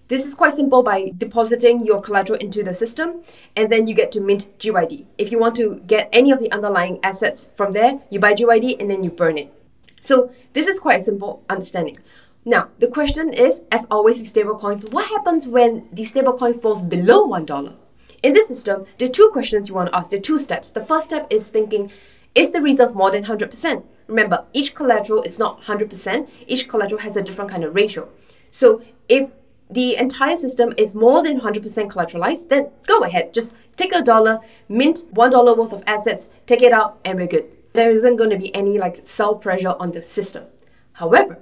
This 0.06 0.24
is 0.24 0.36
quite 0.36 0.54
simple 0.54 0.84
by 0.84 1.12
depositing 1.18 1.84
your 1.84 2.00
collateral 2.00 2.38
into 2.38 2.62
the 2.62 2.72
system 2.72 3.22
and 3.56 3.68
then 3.68 3.88
you 3.88 3.96
get 3.96 4.12
to 4.12 4.20
mint 4.20 4.56
GYD. 4.60 5.06
If 5.18 5.32
you 5.32 5.40
want 5.40 5.56
to 5.56 5.82
get 5.88 6.08
any 6.12 6.30
of 6.30 6.38
the 6.38 6.52
underlying 6.52 7.00
assets 7.02 7.48
from 7.56 7.72
there, 7.72 8.00
you 8.10 8.20
buy 8.20 8.34
GYD 8.34 8.78
and 8.78 8.88
then 8.88 9.02
you 9.02 9.10
burn 9.10 9.38
it. 9.38 9.52
So 10.00 10.30
this 10.52 10.68
is 10.68 10.78
quite 10.78 11.04
simple 11.04 11.42
understanding. 11.50 11.98
Now, 12.44 12.68
the 12.78 12.86
question 12.86 13.32
is, 13.32 13.64
as 13.72 13.88
always 13.90 14.20
with 14.20 14.32
stablecoins, 14.32 14.92
what 14.92 15.08
happens 15.08 15.48
when 15.48 15.88
the 15.92 16.04
stablecoin 16.04 16.62
falls 16.62 16.84
below 16.84 17.26
$1? 17.26 17.74
In 18.22 18.34
this 18.34 18.46
system, 18.46 18.86
there 18.98 19.08
are 19.08 19.12
two 19.12 19.30
questions 19.32 19.68
you 19.68 19.74
want 19.74 19.90
to 19.90 19.96
ask. 19.96 20.12
There 20.12 20.20
are 20.20 20.22
two 20.22 20.38
steps. 20.38 20.70
The 20.70 20.84
first 20.84 21.06
step 21.06 21.26
is 21.28 21.48
thinking, 21.48 21.90
is 22.38 22.52
the 22.52 22.60
reserve 22.60 22.94
more 22.94 23.10
than 23.10 23.24
100%? 23.24 23.82
Remember, 24.06 24.44
each 24.52 24.74
collateral 24.76 25.22
is 25.22 25.40
not 25.40 25.62
100%. 25.62 26.28
Each 26.46 26.68
collateral 26.68 27.00
has 27.00 27.16
a 27.16 27.22
different 27.22 27.50
kind 27.50 27.64
of 27.64 27.74
ratio. 27.74 28.08
So 28.52 28.80
if 29.08 29.32
the 29.68 29.96
entire 29.96 30.36
system 30.36 30.72
is 30.76 30.94
more 30.94 31.20
than 31.20 31.40
100% 31.40 31.90
collateralized, 31.90 32.48
then 32.48 32.68
go 32.86 33.00
ahead. 33.00 33.34
Just 33.34 33.54
take 33.76 33.92
a 33.92 34.02
dollar, 34.02 34.38
mint 34.68 35.04
$1 35.12 35.58
worth 35.58 35.72
of 35.72 35.82
assets, 35.86 36.28
take 36.46 36.62
it 36.62 36.72
out, 36.72 37.00
and 37.04 37.18
we're 37.18 37.26
good. 37.26 37.44
There 37.72 37.90
isn't 37.90 38.16
going 38.16 38.30
to 38.30 38.38
be 38.38 38.54
any 38.54 38.78
like 38.78 39.02
sell 39.04 39.34
pressure 39.34 39.74
on 39.80 39.90
the 39.90 40.00
system. 40.00 40.44
However, 40.92 41.38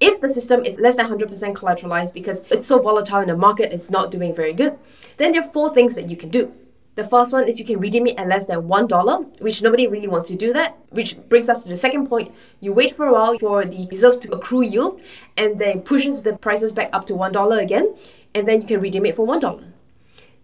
if 0.00 0.20
the 0.20 0.28
system 0.28 0.64
is 0.64 0.80
less 0.80 0.96
than 0.96 1.06
100% 1.06 1.54
collateralized 1.54 2.12
because 2.12 2.42
it's 2.50 2.66
so 2.66 2.80
volatile 2.80 3.20
and 3.20 3.30
the 3.30 3.36
market 3.36 3.72
is 3.72 3.90
not 3.90 4.10
doing 4.10 4.34
very 4.34 4.52
good, 4.52 4.76
then 5.18 5.32
there 5.32 5.42
are 5.42 5.52
four 5.52 5.72
things 5.72 5.94
that 5.94 6.10
you 6.10 6.16
can 6.16 6.28
do. 6.28 6.52
The 6.94 7.06
first 7.06 7.32
one 7.32 7.48
is 7.48 7.58
you 7.58 7.64
can 7.64 7.80
redeem 7.80 8.06
it 8.06 8.18
at 8.18 8.28
less 8.28 8.46
than 8.46 8.68
$1, 8.68 9.40
which 9.40 9.62
nobody 9.62 9.86
really 9.86 10.08
wants 10.08 10.28
to 10.28 10.36
do 10.36 10.52
that, 10.52 10.76
which 10.90 11.16
brings 11.30 11.48
us 11.48 11.62
to 11.62 11.68
the 11.70 11.76
second 11.78 12.06
point. 12.06 12.34
You 12.60 12.74
wait 12.74 12.94
for 12.94 13.06
a 13.06 13.12
while 13.12 13.38
for 13.38 13.64
the 13.64 13.88
reserves 13.90 14.18
to 14.18 14.32
accrue 14.32 14.62
yield 14.62 15.00
and 15.36 15.58
then 15.58 15.80
pushes 15.80 16.20
the 16.20 16.34
prices 16.34 16.70
back 16.70 16.90
up 16.92 17.06
to 17.06 17.14
$1 17.14 17.62
again, 17.62 17.94
and 18.34 18.46
then 18.46 18.60
you 18.60 18.66
can 18.66 18.80
redeem 18.80 19.06
it 19.06 19.16
for 19.16 19.26
$1. 19.26 19.72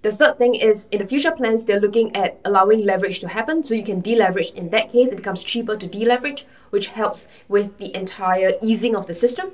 The 0.00 0.12
third 0.12 0.38
thing 0.38 0.54
is 0.54 0.86
in 0.90 1.00
the 1.00 1.06
future 1.06 1.32
plans, 1.32 1.64
they're 1.64 1.80
looking 1.80 2.14
at 2.14 2.38
allowing 2.44 2.84
leverage 2.84 3.18
to 3.20 3.28
happen. 3.28 3.62
So 3.62 3.74
you 3.74 3.84
can 3.84 4.00
deleverage. 4.00 4.54
In 4.54 4.70
that 4.70 4.92
case, 4.92 5.08
it 5.08 5.16
becomes 5.16 5.42
cheaper 5.42 5.76
to 5.76 5.86
deleverage, 5.86 6.44
which 6.70 6.88
helps 6.88 7.26
with 7.48 7.76
the 7.78 7.94
entire 7.94 8.52
easing 8.62 8.94
of 8.94 9.06
the 9.06 9.14
system. 9.14 9.50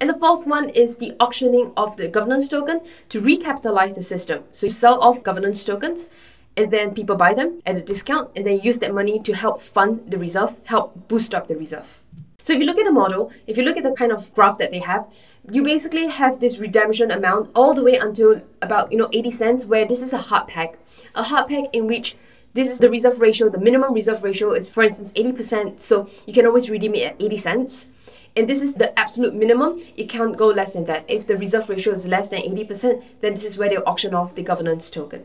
And 0.00 0.08
the 0.08 0.14
fourth 0.14 0.46
one 0.46 0.70
is 0.70 0.96
the 0.96 1.14
auctioning 1.20 1.72
of 1.76 1.98
the 1.98 2.08
governance 2.08 2.48
token 2.48 2.80
to 3.10 3.20
recapitalize 3.20 3.94
the 3.94 4.02
system. 4.02 4.44
So 4.50 4.66
you 4.66 4.70
sell 4.70 4.98
off 5.00 5.22
governance 5.22 5.62
tokens 5.62 6.08
and 6.56 6.70
then 6.70 6.94
people 6.94 7.16
buy 7.16 7.34
them 7.34 7.60
at 7.66 7.76
a 7.76 7.82
discount 7.82 8.30
and 8.34 8.46
then 8.46 8.60
use 8.60 8.78
that 8.78 8.94
money 8.94 9.20
to 9.20 9.34
help 9.34 9.60
fund 9.60 10.10
the 10.10 10.16
reserve, 10.16 10.54
help 10.64 11.08
boost 11.08 11.34
up 11.34 11.48
the 11.48 11.56
reserve. 11.56 12.00
So 12.42 12.54
if 12.54 12.58
you 12.58 12.64
look 12.64 12.78
at 12.78 12.86
the 12.86 12.92
model, 12.92 13.30
if 13.46 13.58
you 13.58 13.62
look 13.62 13.76
at 13.76 13.82
the 13.82 13.92
kind 13.92 14.10
of 14.10 14.32
graph 14.34 14.56
that 14.58 14.70
they 14.70 14.78
have, 14.78 15.06
you 15.50 15.62
basically 15.62 16.08
have 16.08 16.40
this 16.40 16.58
redemption 16.58 17.10
amount 17.10 17.50
all 17.54 17.74
the 17.74 17.82
way 17.82 17.96
until 17.96 18.42
about 18.62 18.90
you 18.90 18.98
know 18.98 19.08
80 19.12 19.30
cents 19.30 19.66
where 19.66 19.84
this 19.84 20.02
is 20.02 20.12
a 20.12 20.18
hard 20.18 20.48
peg. 20.48 20.78
A 21.14 21.24
hard 21.24 21.48
peg 21.48 21.66
in 21.72 21.86
which 21.86 22.16
this 22.54 22.68
is 22.68 22.78
the 22.78 22.90
reserve 22.90 23.20
ratio, 23.20 23.48
the 23.48 23.58
minimum 23.58 23.92
reserve 23.92 24.22
ratio 24.22 24.52
is 24.52 24.68
for 24.68 24.82
instance 24.82 25.12
80%, 25.12 25.80
so 25.80 26.08
you 26.26 26.32
can 26.32 26.46
always 26.46 26.68
redeem 26.70 26.94
it 26.94 27.02
at 27.02 27.16
80 27.20 27.36
cents. 27.36 27.86
And 28.36 28.48
this 28.48 28.62
is 28.62 28.74
the 28.74 28.96
absolute 28.98 29.34
minimum. 29.34 29.80
It 29.96 30.08
can't 30.08 30.36
go 30.36 30.48
less 30.48 30.74
than 30.74 30.84
that. 30.84 31.04
If 31.08 31.26
the 31.26 31.36
reserve 31.36 31.68
ratio 31.68 31.94
is 31.94 32.06
less 32.06 32.28
than 32.28 32.40
80%, 32.40 33.02
then 33.20 33.34
this 33.34 33.44
is 33.44 33.58
where 33.58 33.68
they 33.68 33.76
auction 33.76 34.14
off 34.14 34.34
the 34.34 34.42
governance 34.42 34.90
token. 34.90 35.24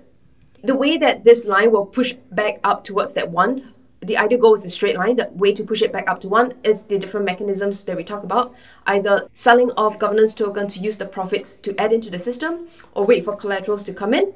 The 0.63 0.75
way 0.75 0.97
that 0.97 1.23
this 1.23 1.45
line 1.45 1.71
will 1.71 1.85
push 1.85 2.13
back 2.31 2.59
up 2.63 2.83
towards 2.83 3.13
that 3.13 3.29
one, 3.29 3.73
the 4.01 4.17
ideal 4.17 4.39
goal 4.39 4.55
is 4.55 4.65
a 4.65 4.69
straight 4.69 4.97
line. 4.97 5.15
The 5.15 5.29
way 5.33 5.53
to 5.53 5.63
push 5.63 5.81
it 5.81 5.91
back 5.91 6.09
up 6.09 6.19
to 6.21 6.29
one 6.29 6.53
is 6.63 6.83
the 6.83 6.97
different 6.97 7.25
mechanisms 7.25 7.81
that 7.81 7.95
we 7.95 8.03
talk 8.03 8.23
about. 8.23 8.53
Either 8.85 9.27
selling 9.33 9.71
off 9.71 9.99
governance 9.99 10.33
token 10.33 10.67
to 10.69 10.79
use 10.79 10.97
the 10.97 11.05
profits 11.05 11.55
to 11.57 11.79
add 11.79 11.93
into 11.93 12.09
the 12.09 12.19
system, 12.19 12.67
or 12.93 13.05
wait 13.05 13.23
for 13.23 13.35
collaterals 13.35 13.83
to 13.83 13.93
come 13.93 14.13
in, 14.13 14.33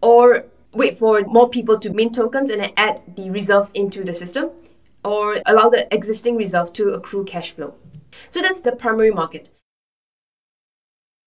or 0.00 0.44
wait 0.72 0.96
for 0.96 1.22
more 1.22 1.48
people 1.48 1.78
to 1.78 1.90
mint 1.90 2.14
tokens 2.14 2.50
and 2.50 2.72
add 2.76 3.00
the 3.16 3.30
reserves 3.30 3.70
into 3.72 4.04
the 4.04 4.14
system, 4.14 4.50
or 5.04 5.42
allow 5.46 5.68
the 5.68 5.92
existing 5.92 6.36
reserve 6.36 6.72
to 6.74 6.90
accrue 6.90 7.24
cash 7.24 7.52
flow. 7.52 7.74
So 8.28 8.40
that's 8.40 8.60
the 8.60 8.72
primary 8.72 9.10
market. 9.10 9.50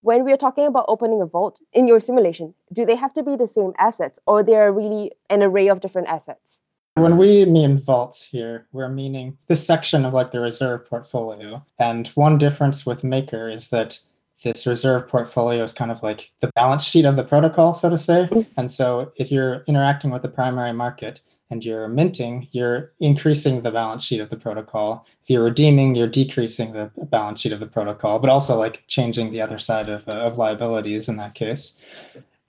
When 0.02 0.24
we 0.24 0.32
are 0.32 0.36
talking 0.36 0.66
about 0.66 0.84
opening 0.88 1.22
a 1.22 1.26
vault 1.26 1.60
in 1.72 1.88
your 1.88 1.98
simulation, 1.98 2.54
do 2.72 2.84
they 2.84 2.94
have 2.94 3.14
to 3.14 3.22
be 3.22 3.36
the 3.36 3.48
same 3.48 3.72
assets 3.78 4.18
or 4.26 4.42
there 4.42 4.62
are 4.62 4.72
really 4.72 5.12
an 5.30 5.42
array 5.42 5.68
of 5.68 5.80
different 5.80 6.08
assets? 6.08 6.60
When 6.96 7.16
we 7.16 7.44
mean 7.46 7.80
vaults 7.80 8.22
here, 8.22 8.66
we're 8.72 8.88
meaning 8.88 9.36
this 9.48 9.66
section 9.66 10.04
of 10.04 10.12
like 10.12 10.30
the 10.30 10.40
reserve 10.40 10.88
portfolio. 10.88 11.64
And 11.78 12.08
one 12.08 12.38
difference 12.38 12.86
with 12.86 13.02
Maker 13.02 13.50
is 13.50 13.70
that 13.70 13.98
this 14.44 14.66
reserve 14.66 15.08
portfolio 15.08 15.64
is 15.64 15.72
kind 15.72 15.90
of 15.90 16.02
like 16.02 16.30
the 16.40 16.50
balance 16.54 16.84
sheet 16.84 17.04
of 17.04 17.16
the 17.16 17.24
protocol, 17.24 17.74
so 17.74 17.90
to 17.90 17.98
say. 17.98 18.28
Mm. 18.30 18.46
And 18.56 18.70
so 18.70 19.12
if 19.16 19.32
you're 19.32 19.64
interacting 19.66 20.10
with 20.10 20.22
the 20.22 20.28
primary 20.28 20.72
market, 20.72 21.20
and 21.50 21.64
you're 21.64 21.88
minting, 21.88 22.48
you're 22.52 22.92
increasing 23.00 23.62
the 23.62 23.70
balance 23.70 24.02
sheet 24.02 24.20
of 24.20 24.30
the 24.30 24.36
protocol. 24.36 25.06
If 25.22 25.30
you're 25.30 25.44
redeeming, 25.44 25.94
you're 25.94 26.08
decreasing 26.08 26.72
the 26.72 26.90
balance 26.96 27.40
sheet 27.40 27.52
of 27.52 27.60
the 27.60 27.66
protocol, 27.66 28.18
but 28.18 28.30
also 28.30 28.56
like 28.56 28.84
changing 28.86 29.30
the 29.30 29.42
other 29.42 29.58
side 29.58 29.88
of, 29.88 30.08
uh, 30.08 30.12
of 30.12 30.38
liabilities 30.38 31.08
in 31.08 31.16
that 31.16 31.34
case. 31.34 31.76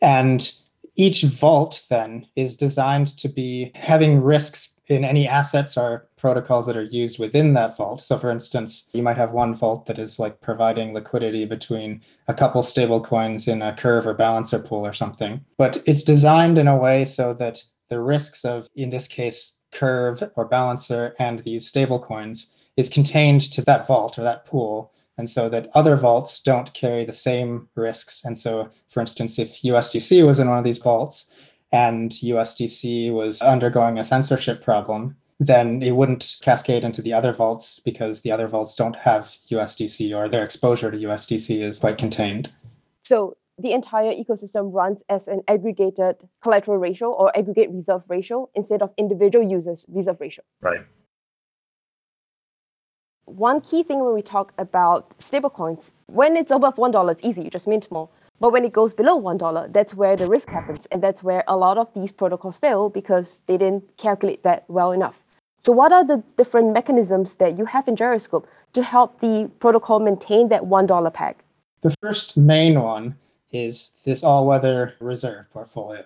And 0.01 0.51
each 0.97 1.23
vault 1.23 1.83
then 1.89 2.25
is 2.35 2.55
designed 2.55 3.07
to 3.17 3.27
be 3.27 3.71
having 3.75 4.21
risks 4.21 4.75
in 4.87 5.03
any 5.03 5.27
assets 5.27 5.77
or 5.77 6.07
protocols 6.15 6.67
that 6.67 6.77
are 6.77 6.83
used 6.83 7.17
within 7.19 7.53
that 7.53 7.75
vault. 7.75 8.01
So, 8.01 8.17
for 8.17 8.29
instance, 8.29 8.89
you 8.93 9.01
might 9.01 9.17
have 9.17 9.31
one 9.31 9.55
vault 9.55 9.87
that 9.87 9.97
is 9.97 10.19
like 10.19 10.41
providing 10.41 10.93
liquidity 10.93 11.45
between 11.45 12.01
a 12.27 12.33
couple 12.33 12.61
stable 12.63 13.01
coins 13.01 13.47
in 13.47 13.61
a 13.61 13.75
curve 13.75 14.05
or 14.05 14.13
balancer 14.13 14.59
pool 14.59 14.85
or 14.85 14.93
something. 14.93 15.43
But 15.57 15.79
it's 15.85 16.03
designed 16.03 16.57
in 16.57 16.67
a 16.67 16.77
way 16.77 17.05
so 17.05 17.33
that 17.33 17.63
the 17.89 17.99
risks 17.99 18.45
of, 18.45 18.69
in 18.75 18.89
this 18.89 19.07
case, 19.07 19.53
curve 19.71 20.23
or 20.35 20.45
balancer 20.45 21.15
and 21.19 21.39
these 21.39 21.67
stable 21.67 21.99
coins 21.99 22.51
is 22.77 22.89
contained 22.89 23.41
to 23.41 23.61
that 23.61 23.85
vault 23.87 24.17
or 24.17 24.23
that 24.23 24.45
pool 24.45 24.91
and 25.17 25.29
so 25.29 25.47
that 25.49 25.69
other 25.73 25.95
vaults 25.95 26.39
don't 26.41 26.73
carry 26.73 27.05
the 27.05 27.13
same 27.13 27.69
risks. 27.75 28.23
And 28.25 28.37
so, 28.37 28.69
for 28.89 28.99
instance, 28.99 29.39
if 29.39 29.61
USDC 29.61 30.25
was 30.25 30.39
in 30.39 30.49
one 30.49 30.57
of 30.57 30.63
these 30.63 30.77
vaults 30.77 31.29
and 31.71 32.11
USDC 32.11 33.13
was 33.13 33.41
undergoing 33.41 33.97
a 33.97 34.03
censorship 34.03 34.61
problem, 34.61 35.15
then 35.39 35.81
it 35.81 35.91
wouldn't 35.91 36.39
cascade 36.41 36.83
into 36.83 37.01
the 37.01 37.13
other 37.13 37.33
vaults 37.33 37.79
because 37.79 38.21
the 38.21 38.31
other 38.31 38.47
vaults 38.47 38.75
don't 38.75 38.95
have 38.95 39.37
USDC 39.49 40.15
or 40.15 40.29
their 40.29 40.43
exposure 40.43 40.91
to 40.91 40.97
USDC 40.97 41.61
is 41.61 41.79
quite 41.79 41.97
contained. 41.97 42.51
So 43.01 43.35
the 43.57 43.71
entire 43.71 44.13
ecosystem 44.13 44.73
runs 44.73 45.03
as 45.09 45.27
an 45.27 45.41
aggregated 45.47 46.27
collateral 46.41 46.77
ratio 46.77 47.11
or 47.11 47.35
aggregate 47.37 47.69
reserve 47.71 48.03
ratio 48.09 48.49
instead 48.53 48.81
of 48.81 48.93
individual 48.97 49.49
users 49.49 49.85
reserve 49.89 50.19
ratio. 50.19 50.43
Right 50.61 50.81
one 53.25 53.59
key 53.61 53.83
thing 53.83 54.03
when 54.03 54.13
we 54.13 54.21
talk 54.21 54.53
about 54.57 55.17
stablecoins, 55.19 55.91
when 56.07 56.37
it's 56.37 56.51
above 56.51 56.75
$1, 56.75 57.11
it's 57.11 57.23
easy, 57.23 57.43
you 57.43 57.49
just 57.49 57.67
mint 57.67 57.89
more. 57.91 58.09
But 58.39 58.51
when 58.51 58.65
it 58.65 58.73
goes 58.73 58.93
below 58.93 59.19
$1, 59.19 59.71
that's 59.71 59.93
where 59.93 60.15
the 60.15 60.27
risk 60.27 60.49
happens. 60.49 60.85
And 60.91 61.01
that's 61.01 61.23
where 61.23 61.43
a 61.47 61.55
lot 61.55 61.77
of 61.77 61.93
these 61.93 62.11
protocols 62.11 62.57
fail 62.57 62.89
because 62.89 63.41
they 63.47 63.57
didn't 63.57 63.97
calculate 63.97 64.43
that 64.43 64.65
well 64.67 64.91
enough. 64.91 65.23
So, 65.59 65.71
what 65.71 65.91
are 65.91 66.05
the 66.05 66.21
different 66.37 66.73
mechanisms 66.73 67.35
that 67.35 67.57
you 67.57 67.65
have 67.65 67.87
in 67.87 67.95
Gyroscope 67.95 68.47
to 68.73 68.83
help 68.83 69.19
the 69.21 69.49
protocol 69.59 69.99
maintain 69.99 70.49
that 70.49 70.63
$1 70.63 71.13
peg? 71.13 71.37
The 71.81 71.95
first 72.01 72.37
main 72.37 72.81
one 72.81 73.15
is 73.55 73.95
this 74.03 74.23
all 74.23 74.45
weather 74.45 74.93
reserve 74.99 75.49
portfolio. 75.51 76.03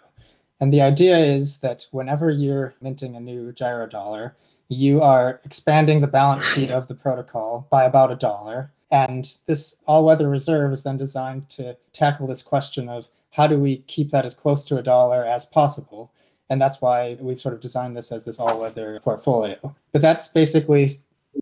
And 0.59 0.73
the 0.73 0.81
idea 0.81 1.17
is 1.17 1.59
that 1.59 1.85
whenever 1.91 2.29
you're 2.29 2.73
minting 2.81 3.15
a 3.15 3.19
new 3.19 3.51
gyro 3.53 3.87
dollar, 3.87 4.35
you 4.67 5.01
are 5.01 5.39
expanding 5.45 6.01
the 6.01 6.07
balance 6.07 6.45
sheet 6.45 6.69
of 6.69 6.87
the 6.87 6.95
protocol 6.95 7.65
by 7.69 7.85
about 7.85 8.11
a 8.11 8.15
dollar. 8.15 8.71
And 8.91 9.35
this 9.45 9.75
all 9.87 10.05
weather 10.05 10.29
reserve 10.29 10.73
is 10.73 10.83
then 10.83 10.97
designed 10.97 11.49
to 11.51 11.75
tackle 11.93 12.27
this 12.27 12.43
question 12.43 12.89
of 12.89 13.07
how 13.31 13.47
do 13.47 13.57
we 13.57 13.77
keep 13.87 14.11
that 14.11 14.25
as 14.25 14.35
close 14.35 14.65
to 14.65 14.77
a 14.77 14.83
dollar 14.83 15.25
as 15.25 15.45
possible? 15.45 16.11
And 16.49 16.61
that's 16.61 16.81
why 16.81 17.17
we've 17.19 17.39
sort 17.39 17.53
of 17.53 17.61
designed 17.61 17.95
this 17.95 18.11
as 18.11 18.25
this 18.25 18.39
all 18.39 18.59
weather 18.59 18.99
portfolio. 19.03 19.75
But 19.91 20.01
that's 20.01 20.27
basically 20.27 20.89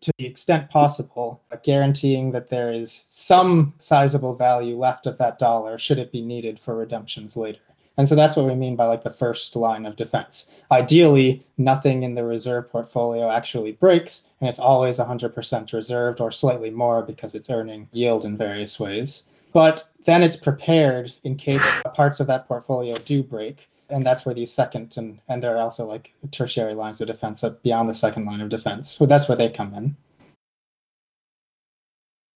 to 0.02 0.12
the 0.18 0.26
extent 0.26 0.70
possible, 0.70 1.42
guaranteeing 1.68 2.32
that 2.32 2.48
there 2.48 2.72
is 2.72 3.06
some 3.10 3.74
sizable 3.78 4.34
value 4.34 4.80
left 4.80 5.06
of 5.06 5.18
that 5.18 5.38
dollar 5.38 5.78
should 5.78 6.00
it 6.00 6.14
be 6.14 6.22
needed 6.22 6.58
for 6.62 6.78
redemptions 6.78 7.36
later. 7.36 7.60
And 7.98 8.08
so 8.08 8.16
that's 8.16 8.38
what 8.38 8.46
we 8.46 8.56
mean 8.56 8.78
by 8.78 8.86
like 8.86 9.04
the 9.04 9.10
first 9.10 9.54
line 9.54 9.86
of 9.86 9.98
defense. 9.98 10.50
Ideally, 10.72 11.46
nothing 11.58 12.04
in 12.04 12.16
the 12.16 12.24
reserve 12.24 12.72
portfolio 12.72 13.30
actually 13.30 13.74
breaks, 13.74 14.30
and 14.40 14.48
it's 14.48 14.60
always 14.60 14.98
100% 14.98 15.74
reserved 15.74 16.22
or 16.22 16.32
slightly 16.32 16.70
more 16.70 17.02
because 17.02 17.36
it's 17.36 17.50
earning 17.50 17.90
yield 17.92 18.24
in 18.24 18.38
various 18.38 18.80
ways. 18.80 19.24
But 19.52 19.90
then 20.06 20.24
it's 20.24 20.38
prepared 20.38 21.12
in 21.26 21.36
case 21.36 21.70
parts 21.94 22.22
of 22.22 22.28
that 22.28 22.48
portfolio 22.48 22.96
do 22.96 23.24
break. 23.24 23.68
And 23.90 24.06
that's 24.06 24.26
where 24.26 24.36
these 24.36 24.54
second 24.54 24.96
and, 24.96 25.20
and 25.28 25.44
there 25.44 25.58
are 25.58 25.62
also 25.62 25.86
like 25.86 26.14
tertiary 26.32 26.76
lines 26.76 27.02
of 27.02 27.08
defense 27.08 27.44
uh, 27.44 27.50
beyond 27.62 27.90
the 27.90 27.94
second 27.94 28.24
line 28.24 28.40
of 28.40 28.48
defense. 28.48 28.90
So 28.90 29.06
that's 29.06 29.28
where 29.28 29.38
they 29.38 29.50
come 29.50 29.74
in. 29.74 29.98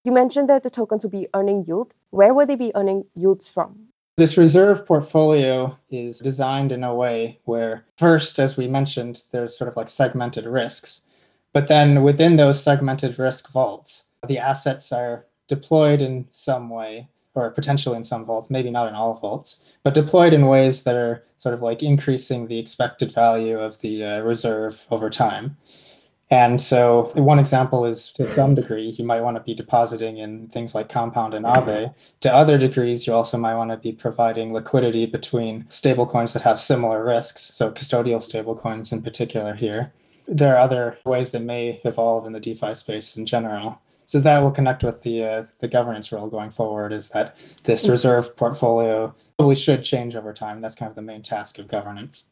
You 0.04 0.12
mentioned 0.12 0.50
that 0.50 0.64
the 0.64 0.72
tokens 0.72 1.04
will 1.04 1.12
be 1.12 1.28
earning 1.36 1.64
yield. 1.68 1.94
Where 2.10 2.34
will 2.34 2.48
they 2.48 2.56
be 2.56 2.72
earning 2.74 3.06
yields 3.14 3.50
from? 3.50 3.88
This 4.18 4.36
reserve 4.36 4.86
portfolio 4.86 5.78
is 5.92 6.20
designed 6.20 6.72
in 6.72 6.84
a 6.84 6.94
way 6.94 7.40
where, 7.46 7.86
first, 7.98 8.40
as 8.40 8.58
we 8.58 8.68
mentioned, 8.68 9.22
there's 9.32 9.56
sort 9.56 9.68
of 9.68 9.78
like 9.78 9.90
segmented 9.90 10.46
risks. 10.46 11.02
But 11.54 11.68
then 11.68 12.02
within 12.02 12.36
those 12.36 12.62
segmented 12.62 13.20
risk 13.20 13.52
vaults, 13.52 14.08
the 14.28 14.40
assets 14.40 14.92
are 14.92 15.28
deployed 15.48 16.02
in 16.02 16.26
some 16.32 16.70
way, 16.72 17.08
or 17.36 17.52
potentially 17.52 17.96
in 17.96 18.04
some 18.04 18.26
vaults, 18.26 18.50
maybe 18.50 18.72
not 18.72 18.88
in 18.88 18.96
all 18.96 19.14
vaults, 19.14 19.62
but 19.84 19.94
deployed 19.94 20.34
in 20.34 20.48
ways 20.48 20.82
that 20.84 20.96
are 20.96 21.24
sort 21.38 21.54
of 21.54 21.62
like 21.62 21.84
increasing 21.84 22.48
the 22.48 22.58
expected 22.58 23.12
value 23.12 23.60
of 23.60 23.80
the 23.82 24.04
uh, 24.04 24.20
reserve 24.22 24.84
over 24.90 25.12
time. 25.12 25.58
And 26.32 26.62
so, 26.62 27.12
one 27.16 27.40
example 27.40 27.86
is 27.86 28.10
to 28.14 28.30
some 28.30 28.56
degree, 28.56 28.92
you 28.92 29.04
might 29.04 29.20
want 29.20 29.36
to 29.36 29.44
be 29.44 29.54
depositing 29.54 30.18
in 30.18 30.48
things 30.48 30.74
like 30.74 30.88
Compound 30.88 31.34
and 31.34 31.46
Aave. 31.46 31.94
To 32.22 32.34
other 32.34 32.58
degrees, 32.58 33.06
you 33.06 33.14
also 33.14 33.38
might 33.38 33.56
want 33.56 33.70
to 33.72 33.78
be 33.78 33.92
providing 33.92 34.54
liquidity 34.54 35.06
between 35.06 35.66
stablecoins 35.66 36.32
that 36.32 36.44
have 36.44 36.62
similar 36.62 37.04
risks. 37.04 37.54
So, 37.54 37.70
custodial 37.70 38.20
stablecoins 38.20 38.94
in 38.94 39.02
particular 39.02 39.54
here. 39.54 39.92
There 40.26 40.56
are 40.56 40.60
other 40.60 40.98
ways 41.04 41.32
that 41.32 41.42
may 41.42 41.82
evolve 41.84 42.26
in 42.26 42.32
the 42.32 42.40
DeFi 42.40 42.76
space 42.76 43.18
in 43.18 43.26
general. 43.26 43.82
So 44.06 44.20
that 44.20 44.42
will 44.42 44.52
connect 44.52 44.84
with 44.84 45.02
the 45.02 45.24
uh, 45.24 45.44
the 45.60 45.70
governance 45.70 46.12
role 46.12 46.28
going 46.28 46.52
forward. 46.52 46.92
Is 46.92 47.10
that 47.10 47.38
this 47.64 47.88
reserve 47.88 48.36
portfolio 48.36 49.16
probably 49.38 49.56
should 49.56 49.86
change 49.86 50.18
over 50.18 50.34
time? 50.34 50.60
That's 50.60 50.76
kind 50.76 50.90
of 50.90 50.96
the 50.96 51.02
main 51.02 51.22
task 51.22 51.60
of 51.60 51.70
governance 51.70 52.26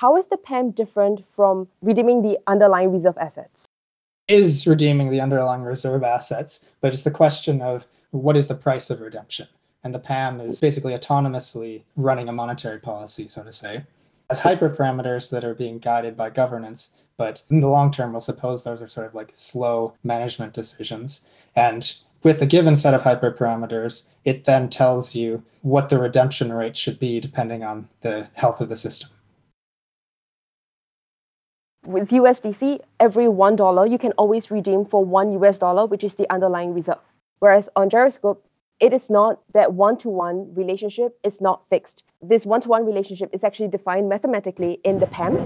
how 0.00 0.16
is 0.16 0.28
the 0.28 0.36
PAM 0.36 0.70
different 0.70 1.26
from 1.26 1.66
redeeming 1.82 2.22
the 2.22 2.38
underlying 2.46 2.92
reserve 2.92 3.18
assets? 3.18 3.66
Is 4.28 4.64
redeeming 4.64 5.10
the 5.10 5.20
underlying 5.20 5.62
reserve 5.62 6.04
assets, 6.04 6.64
but 6.80 6.92
it's 6.92 7.02
the 7.02 7.10
question 7.10 7.60
of 7.60 7.84
what 8.12 8.36
is 8.36 8.46
the 8.46 8.54
price 8.54 8.90
of 8.90 9.00
redemption? 9.00 9.48
And 9.82 9.92
the 9.92 9.98
PAM 9.98 10.40
is 10.40 10.60
basically 10.60 10.92
autonomously 10.92 11.82
running 11.96 12.28
a 12.28 12.32
monetary 12.32 12.78
policy, 12.78 13.26
so 13.26 13.42
to 13.42 13.52
say. 13.52 13.84
As 14.30 14.38
hyperparameters 14.38 15.32
that 15.32 15.44
are 15.44 15.54
being 15.54 15.80
guided 15.80 16.16
by 16.16 16.30
governance, 16.30 16.90
but 17.16 17.42
in 17.50 17.60
the 17.60 17.66
long 17.66 17.90
term, 17.90 18.12
we'll 18.12 18.20
suppose 18.20 18.62
those 18.62 18.80
are 18.80 18.86
sort 18.86 19.08
of 19.08 19.16
like 19.16 19.30
slow 19.32 19.94
management 20.04 20.54
decisions. 20.54 21.22
And 21.56 21.92
with 22.22 22.40
a 22.40 22.46
given 22.46 22.76
set 22.76 22.94
of 22.94 23.02
hyperparameters, 23.02 24.04
it 24.24 24.44
then 24.44 24.70
tells 24.70 25.16
you 25.16 25.42
what 25.62 25.88
the 25.88 25.98
redemption 25.98 26.52
rate 26.52 26.76
should 26.76 27.00
be 27.00 27.18
depending 27.18 27.64
on 27.64 27.88
the 28.02 28.28
health 28.34 28.60
of 28.60 28.68
the 28.68 28.76
system 28.76 29.10
with 31.88 32.10
USDC, 32.10 32.80
every 33.00 33.24
$1 33.24 33.90
you 33.90 33.98
can 33.98 34.12
always 34.12 34.50
redeem 34.50 34.84
for 34.84 35.02
one 35.02 35.32
US 35.40 35.58
dollar, 35.58 35.86
which 35.86 36.04
is 36.04 36.14
the 36.14 36.30
underlying 36.30 36.74
reserve. 36.74 37.00
Whereas 37.38 37.70
on 37.76 37.88
Gyroscope, 37.88 38.44
it 38.78 38.92
is 38.92 39.08
not 39.08 39.40
that 39.54 39.72
one 39.72 39.96
to 39.98 40.10
one 40.10 40.54
relationship, 40.54 41.18
is 41.24 41.40
not 41.40 41.62
fixed. 41.70 42.02
This 42.20 42.44
one 42.44 42.60
to 42.60 42.68
one 42.68 42.84
relationship 42.84 43.30
is 43.32 43.42
actually 43.42 43.68
defined 43.68 44.08
mathematically 44.08 44.80
in 44.84 45.00
the 45.00 45.06
PAM, 45.06 45.36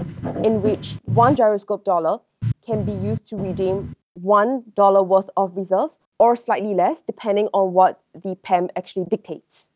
in 0.43 0.61
which 0.61 0.97
one 1.05 1.35
gyroscope 1.35 1.85
dollar 1.85 2.19
can 2.65 2.83
be 2.83 2.91
used 2.91 3.25
to 3.29 3.37
redeem 3.37 3.95
one 4.13 4.63
dollar 4.75 5.01
worth 5.01 5.29
of 5.37 5.55
reserves 5.55 5.97
or 6.19 6.35
slightly 6.35 6.75
less, 6.75 7.01
depending 7.01 7.47
on 7.53 7.73
what 7.73 8.01
the 8.13 8.35
PAM 8.43 8.69
actually 8.75 9.05
dictates. 9.05 9.67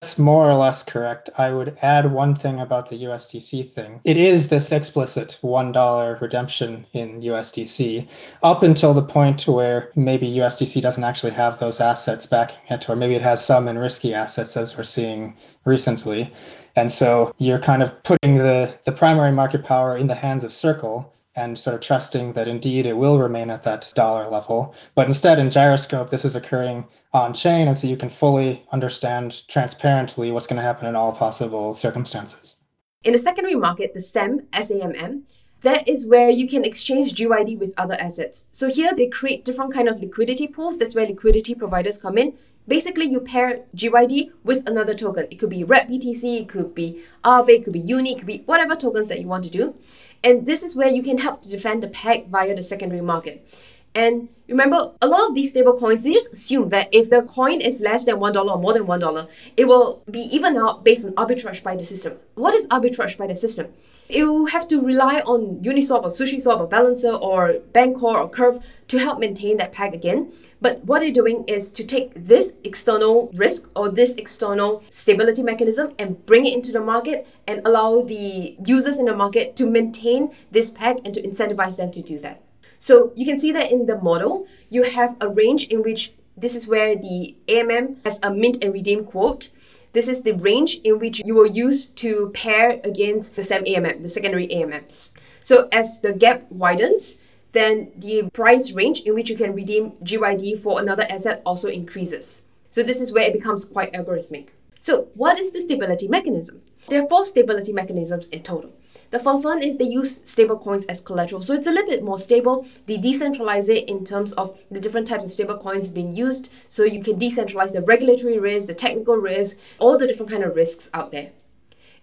That's 0.00 0.18
more 0.18 0.48
or 0.48 0.54
less 0.54 0.82
correct. 0.82 1.30
I 1.38 1.50
would 1.52 1.78
add 1.80 2.12
one 2.12 2.34
thing 2.34 2.60
about 2.60 2.90
the 2.90 3.04
USDC 3.04 3.70
thing. 3.70 4.00
It 4.04 4.18
is 4.18 4.48
this 4.48 4.70
explicit 4.70 5.38
$1 5.42 6.20
redemption 6.20 6.86
in 6.92 7.22
USDC 7.22 8.06
up 8.42 8.62
until 8.62 8.92
the 8.92 9.02
point 9.02 9.48
where 9.48 9.90
maybe 9.96 10.28
USDC 10.28 10.82
doesn't 10.82 11.02
actually 11.02 11.32
have 11.32 11.58
those 11.58 11.80
assets 11.80 12.26
backing 12.26 12.58
it, 12.68 12.90
or 12.90 12.94
maybe 12.94 13.14
it 13.14 13.22
has 13.22 13.44
some 13.44 13.68
in 13.68 13.78
risky 13.78 14.12
assets 14.12 14.54
as 14.56 14.76
we're 14.76 14.84
seeing 14.84 15.34
recently. 15.64 16.30
And 16.76 16.92
so 16.92 17.34
you're 17.38 17.58
kind 17.58 17.82
of 17.82 18.02
putting 18.02 18.36
the, 18.36 18.78
the 18.84 18.92
primary 18.92 19.32
market 19.32 19.64
power 19.64 19.96
in 19.96 20.08
the 20.08 20.14
hands 20.14 20.44
of 20.44 20.52
Circle 20.52 21.10
and 21.36 21.58
sort 21.58 21.74
of 21.74 21.82
trusting 21.82 22.32
that 22.32 22.48
indeed 22.48 22.86
it 22.86 22.96
will 22.96 23.18
remain 23.18 23.50
at 23.50 23.62
that 23.62 23.92
dollar 23.94 24.28
level. 24.28 24.74
But 24.94 25.06
instead, 25.06 25.38
in 25.38 25.50
Gyroscope, 25.50 26.10
this 26.10 26.24
is 26.24 26.34
occurring 26.34 26.86
on 27.12 27.34
chain, 27.34 27.68
and 27.68 27.76
so 27.76 27.86
you 27.86 27.96
can 27.96 28.08
fully 28.08 28.64
understand 28.72 29.46
transparently 29.46 30.32
what's 30.32 30.46
going 30.46 30.56
to 30.56 30.62
happen 30.62 30.86
in 30.86 30.96
all 30.96 31.12
possible 31.12 31.74
circumstances. 31.74 32.56
In 33.04 33.12
the 33.12 33.18
secondary 33.18 33.54
market, 33.54 33.94
the 33.94 34.00
SAM, 34.00 34.40
SAMM, 34.52 35.22
that 35.62 35.88
is 35.88 36.06
where 36.06 36.30
you 36.30 36.48
can 36.48 36.64
exchange 36.64 37.14
GYD 37.14 37.58
with 37.58 37.72
other 37.76 37.96
assets. 37.98 38.46
So 38.52 38.68
here 38.68 38.94
they 38.94 39.08
create 39.08 39.44
different 39.44 39.72
kind 39.72 39.88
of 39.88 40.00
liquidity 40.00 40.46
pools. 40.46 40.78
That's 40.78 40.94
where 40.94 41.06
liquidity 41.06 41.54
providers 41.54 41.98
come 41.98 42.18
in. 42.18 42.34
Basically, 42.68 43.06
you 43.06 43.20
pair 43.20 43.62
GYD 43.76 44.32
with 44.42 44.68
another 44.68 44.92
token. 44.92 45.28
It 45.30 45.36
could 45.36 45.50
be 45.50 45.62
REP 45.62 45.88
BTC, 45.88 46.40
it 46.40 46.48
could 46.48 46.74
be 46.74 47.02
Aave, 47.24 47.48
it 47.48 47.64
could 47.64 47.72
be 47.72 47.80
Uni, 47.80 48.12
it 48.12 48.18
could 48.18 48.26
be 48.26 48.42
whatever 48.46 48.74
tokens 48.74 49.08
that 49.08 49.20
you 49.20 49.28
want 49.28 49.44
to 49.44 49.50
do. 49.50 49.74
And 50.22 50.46
this 50.46 50.62
is 50.62 50.74
where 50.74 50.88
you 50.88 51.02
can 51.02 51.18
help 51.18 51.42
to 51.42 51.48
defend 51.48 51.82
the 51.82 51.88
peg 51.88 52.28
via 52.28 52.54
the 52.54 52.62
secondary 52.62 53.02
market. 53.02 53.46
And 53.94 54.28
remember, 54.46 54.92
a 55.00 55.06
lot 55.06 55.28
of 55.28 55.34
these 55.34 55.50
stable 55.50 55.78
coins, 55.78 56.04
they 56.04 56.12
just 56.12 56.30
assume 56.30 56.68
that 56.68 56.88
if 56.92 57.08
the 57.08 57.22
coin 57.22 57.62
is 57.62 57.80
less 57.80 58.04
than 58.04 58.16
$1 58.16 58.50
or 58.50 58.58
more 58.58 58.74
than 58.74 58.84
$1, 58.84 59.28
it 59.56 59.64
will 59.66 60.02
be 60.10 60.20
even 60.20 60.56
out 60.58 60.84
based 60.84 61.06
on 61.06 61.12
arbitrage 61.14 61.62
by 61.62 61.74
the 61.76 61.84
system. 61.84 62.18
What 62.34 62.54
is 62.54 62.66
arbitrage 62.68 63.16
by 63.16 63.26
the 63.26 63.34
system? 63.34 63.72
You 64.08 64.46
have 64.46 64.68
to 64.68 64.82
rely 64.82 65.20
on 65.20 65.62
Uniswap 65.62 66.04
or 66.04 66.10
SushiSwap 66.10 66.60
or 66.60 66.66
Balancer 66.66 67.10
or 67.10 67.54
Bancor 67.72 68.18
or 68.18 68.28
Curve 68.28 68.62
to 68.88 68.98
help 68.98 69.18
maintain 69.18 69.56
that 69.56 69.72
peg 69.72 69.94
again. 69.94 70.30
But 70.60 70.84
what 70.84 71.00
they're 71.00 71.12
doing 71.12 71.44
is 71.46 71.70
to 71.72 71.84
take 71.84 72.12
this 72.14 72.54
external 72.64 73.30
risk 73.34 73.68
or 73.76 73.90
this 73.90 74.14
external 74.14 74.82
stability 74.90 75.42
mechanism 75.42 75.92
and 75.98 76.24
bring 76.24 76.46
it 76.46 76.54
into 76.54 76.72
the 76.72 76.80
market 76.80 77.26
and 77.46 77.60
allow 77.66 78.02
the 78.02 78.56
users 78.64 78.98
in 78.98 79.04
the 79.04 79.14
market 79.14 79.54
to 79.56 79.66
maintain 79.66 80.34
this 80.50 80.70
peg 80.70 81.00
and 81.04 81.14
to 81.14 81.22
incentivize 81.22 81.76
them 81.76 81.90
to 81.92 82.02
do 82.02 82.18
that. 82.20 82.42
So 82.78 83.12
you 83.14 83.26
can 83.26 83.38
see 83.38 83.52
that 83.52 83.70
in 83.70 83.86
the 83.86 84.00
model, 84.00 84.46
you 84.70 84.84
have 84.84 85.16
a 85.20 85.28
range 85.28 85.68
in 85.68 85.82
which 85.82 86.12
this 86.36 86.54
is 86.54 86.66
where 86.66 86.94
the 86.94 87.36
AMM 87.48 87.96
has 88.04 88.18
a 88.22 88.32
mint 88.32 88.58
and 88.62 88.72
redeem 88.72 89.04
quote. 89.04 89.50
This 89.92 90.08
is 90.08 90.22
the 90.22 90.32
range 90.32 90.80
in 90.84 90.98
which 90.98 91.22
you 91.24 91.34
will 91.34 91.46
use 91.46 91.88
to 92.04 92.30
pair 92.34 92.80
against 92.84 93.36
the 93.36 93.42
SAM 93.42 93.64
AMM, 93.64 94.02
the 94.02 94.08
secondary 94.08 94.46
AMMs. 94.48 95.10
So 95.42 95.68
as 95.72 96.00
the 96.00 96.12
gap 96.12 96.50
widens, 96.50 97.16
then 97.56 97.92
the 97.96 98.28
price 98.32 98.72
range 98.72 99.00
in 99.00 99.14
which 99.14 99.30
you 99.30 99.36
can 99.36 99.54
redeem 99.54 99.92
GYD 100.02 100.60
for 100.60 100.80
another 100.80 101.06
asset 101.08 101.42
also 101.44 101.68
increases. 101.68 102.42
So 102.70 102.82
this 102.82 103.00
is 103.00 103.12
where 103.12 103.24
it 103.24 103.32
becomes 103.32 103.64
quite 103.64 103.92
algorithmic. 103.92 104.48
So 104.80 105.08
what 105.14 105.38
is 105.38 105.52
the 105.52 105.60
stability 105.60 106.08
mechanism? 106.08 106.62
There 106.88 107.02
are 107.02 107.08
four 107.08 107.24
stability 107.24 107.72
mechanisms 107.72 108.26
in 108.26 108.42
total. 108.42 108.72
The 109.10 109.18
first 109.18 109.44
one 109.44 109.62
is 109.62 109.78
they 109.78 109.84
use 109.84 110.20
stable 110.24 110.58
coins 110.58 110.84
as 110.86 111.00
collateral. 111.00 111.42
So 111.42 111.54
it's 111.54 111.66
a 111.66 111.70
little 111.70 111.90
bit 111.90 112.02
more 112.02 112.18
stable. 112.18 112.66
They 112.86 112.98
decentralize 112.98 113.68
it 113.68 113.88
in 113.88 114.04
terms 114.04 114.32
of 114.32 114.58
the 114.70 114.80
different 114.80 115.06
types 115.06 115.24
of 115.24 115.30
stable 115.30 115.56
coins 115.56 115.88
being 115.88 116.14
used. 116.14 116.50
So 116.68 116.82
you 116.82 117.02
can 117.02 117.18
decentralize 117.18 117.72
the 117.72 117.82
regulatory 117.82 118.38
risk, 118.38 118.66
the 118.66 118.74
technical 118.74 119.16
risk, 119.16 119.56
all 119.78 119.96
the 119.96 120.06
different 120.06 120.30
kind 120.30 120.42
of 120.42 120.56
risks 120.56 120.90
out 120.92 121.12
there. 121.12 121.30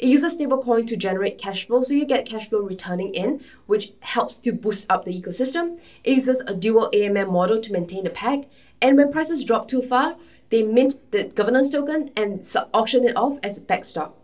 It 0.04 0.10
uses 0.10 0.36
stablecoin 0.36 0.86
to 0.88 0.98
generate 0.98 1.38
cash 1.38 1.66
flow, 1.66 1.82
so 1.82 1.94
you 1.94 2.04
get 2.04 2.26
cash 2.26 2.50
flow 2.50 2.60
returning 2.60 3.16
in, 3.16 3.40
which 3.68 3.94
helps 4.02 4.38
to 4.40 4.52
boost 4.52 4.86
up 4.90 5.06
the 5.06 5.18
ecosystem. 5.18 5.80
It 6.04 6.16
uses 6.16 6.42
a 6.46 6.54
dual 6.54 6.90
AMM 6.94 7.32
model 7.32 7.62
to 7.62 7.72
maintain 7.72 8.04
the 8.04 8.10
peg, 8.10 8.50
and 8.82 8.98
when 8.98 9.14
prices 9.14 9.46
drop 9.46 9.70
too 9.70 9.82
far, 9.82 10.18
they 10.50 10.62
mint 10.62 10.96
the 11.12 11.24
governance 11.24 11.70
token 11.70 12.12
and 12.18 12.46
auction 12.74 13.06
it 13.06 13.16
off 13.16 13.40
as 13.44 13.58
a 13.58 13.62
backstop. 13.62 14.20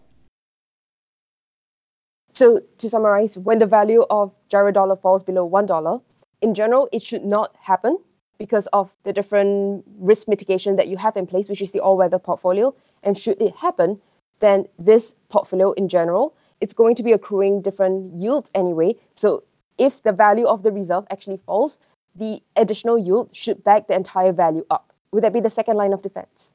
So 2.33 2.59
to 2.77 2.89
summarize, 2.89 3.37
when 3.37 3.59
the 3.59 3.65
value 3.65 4.03
of 4.09 4.33
Gyro 4.49 4.73
dollar 4.73 4.97
falls 4.97 5.23
below 5.23 5.49
$1, 5.49 6.01
in 6.41 6.53
general, 6.55 6.89
it 6.91 7.01
should 7.01 7.23
not 7.23 7.55
happen 7.55 7.99
because 8.37 8.67
of 8.73 8.91
the 9.05 9.13
different 9.13 9.85
risk 9.97 10.27
mitigation 10.27 10.75
that 10.75 10.89
you 10.89 10.97
have 10.97 11.15
in 11.15 11.25
place, 11.25 11.47
which 11.47 11.61
is 11.61 11.71
the 11.71 11.79
all-weather 11.79 12.19
portfolio. 12.19 12.75
And 13.01 13.17
should 13.17 13.41
it 13.41 13.55
happen, 13.55 14.01
then 14.39 14.65
this 14.77 15.15
portfolio 15.29 15.71
in 15.73 15.89
general, 15.89 16.35
it's 16.61 16.73
going 16.73 16.95
to 16.95 17.03
be 17.03 17.11
accruing 17.11 17.61
different 17.61 18.13
yields 18.13 18.51
anyway. 18.53 18.95
So 19.15 19.43
if 19.77 20.03
the 20.03 20.11
value 20.11 20.45
of 20.45 20.63
the 20.63 20.71
reserve 20.71 21.05
actually 21.09 21.37
falls, 21.37 21.77
the 22.15 22.41
additional 22.55 22.97
yield 22.97 23.29
should 23.33 23.63
back 23.63 23.87
the 23.87 23.95
entire 23.95 24.31
value 24.31 24.65
up. 24.69 24.93
Would 25.11 25.23
that 25.23 25.33
be 25.33 25.39
the 25.39 25.49
second 25.49 25.77
line 25.77 25.93
of 25.93 26.01
defense? 26.01 26.51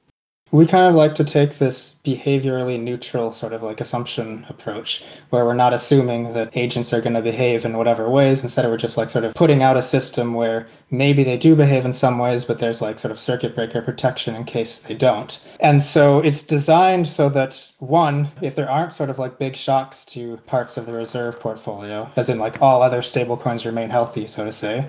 We 0.54 0.66
kind 0.66 0.86
of 0.86 0.94
like 0.94 1.16
to 1.16 1.24
take 1.24 1.58
this 1.58 1.96
behaviorally 2.04 2.80
neutral 2.80 3.32
sort 3.32 3.52
of 3.52 3.64
like 3.64 3.80
assumption 3.80 4.46
approach 4.48 5.02
where 5.30 5.44
we're 5.44 5.52
not 5.52 5.74
assuming 5.74 6.32
that 6.34 6.56
agents 6.56 6.92
are 6.92 7.00
going 7.00 7.14
to 7.14 7.22
behave 7.22 7.64
in 7.64 7.76
whatever 7.76 8.08
ways. 8.08 8.44
Instead, 8.44 8.64
of 8.64 8.70
we're 8.70 8.76
just 8.76 8.96
like 8.96 9.10
sort 9.10 9.24
of 9.24 9.34
putting 9.34 9.64
out 9.64 9.76
a 9.76 9.82
system 9.82 10.32
where 10.32 10.68
maybe 10.92 11.24
they 11.24 11.36
do 11.36 11.56
behave 11.56 11.84
in 11.84 11.92
some 11.92 12.20
ways, 12.20 12.44
but 12.44 12.60
there's 12.60 12.80
like 12.80 13.00
sort 13.00 13.10
of 13.10 13.18
circuit 13.18 13.56
breaker 13.56 13.82
protection 13.82 14.36
in 14.36 14.44
case 14.44 14.78
they 14.78 14.94
don't. 14.94 15.42
And 15.58 15.82
so 15.82 16.20
it's 16.20 16.42
designed 16.42 17.08
so 17.08 17.28
that 17.30 17.68
one, 17.80 18.30
if 18.40 18.54
there 18.54 18.70
aren't 18.70 18.92
sort 18.92 19.10
of 19.10 19.18
like 19.18 19.40
big 19.40 19.56
shocks 19.56 20.04
to 20.04 20.36
parts 20.46 20.76
of 20.76 20.86
the 20.86 20.92
reserve 20.92 21.40
portfolio, 21.40 22.08
as 22.14 22.28
in 22.28 22.38
like 22.38 22.62
all 22.62 22.80
other 22.80 23.02
stable 23.02 23.36
coins 23.36 23.66
remain 23.66 23.90
healthy, 23.90 24.24
so 24.28 24.44
to 24.44 24.52
say, 24.52 24.88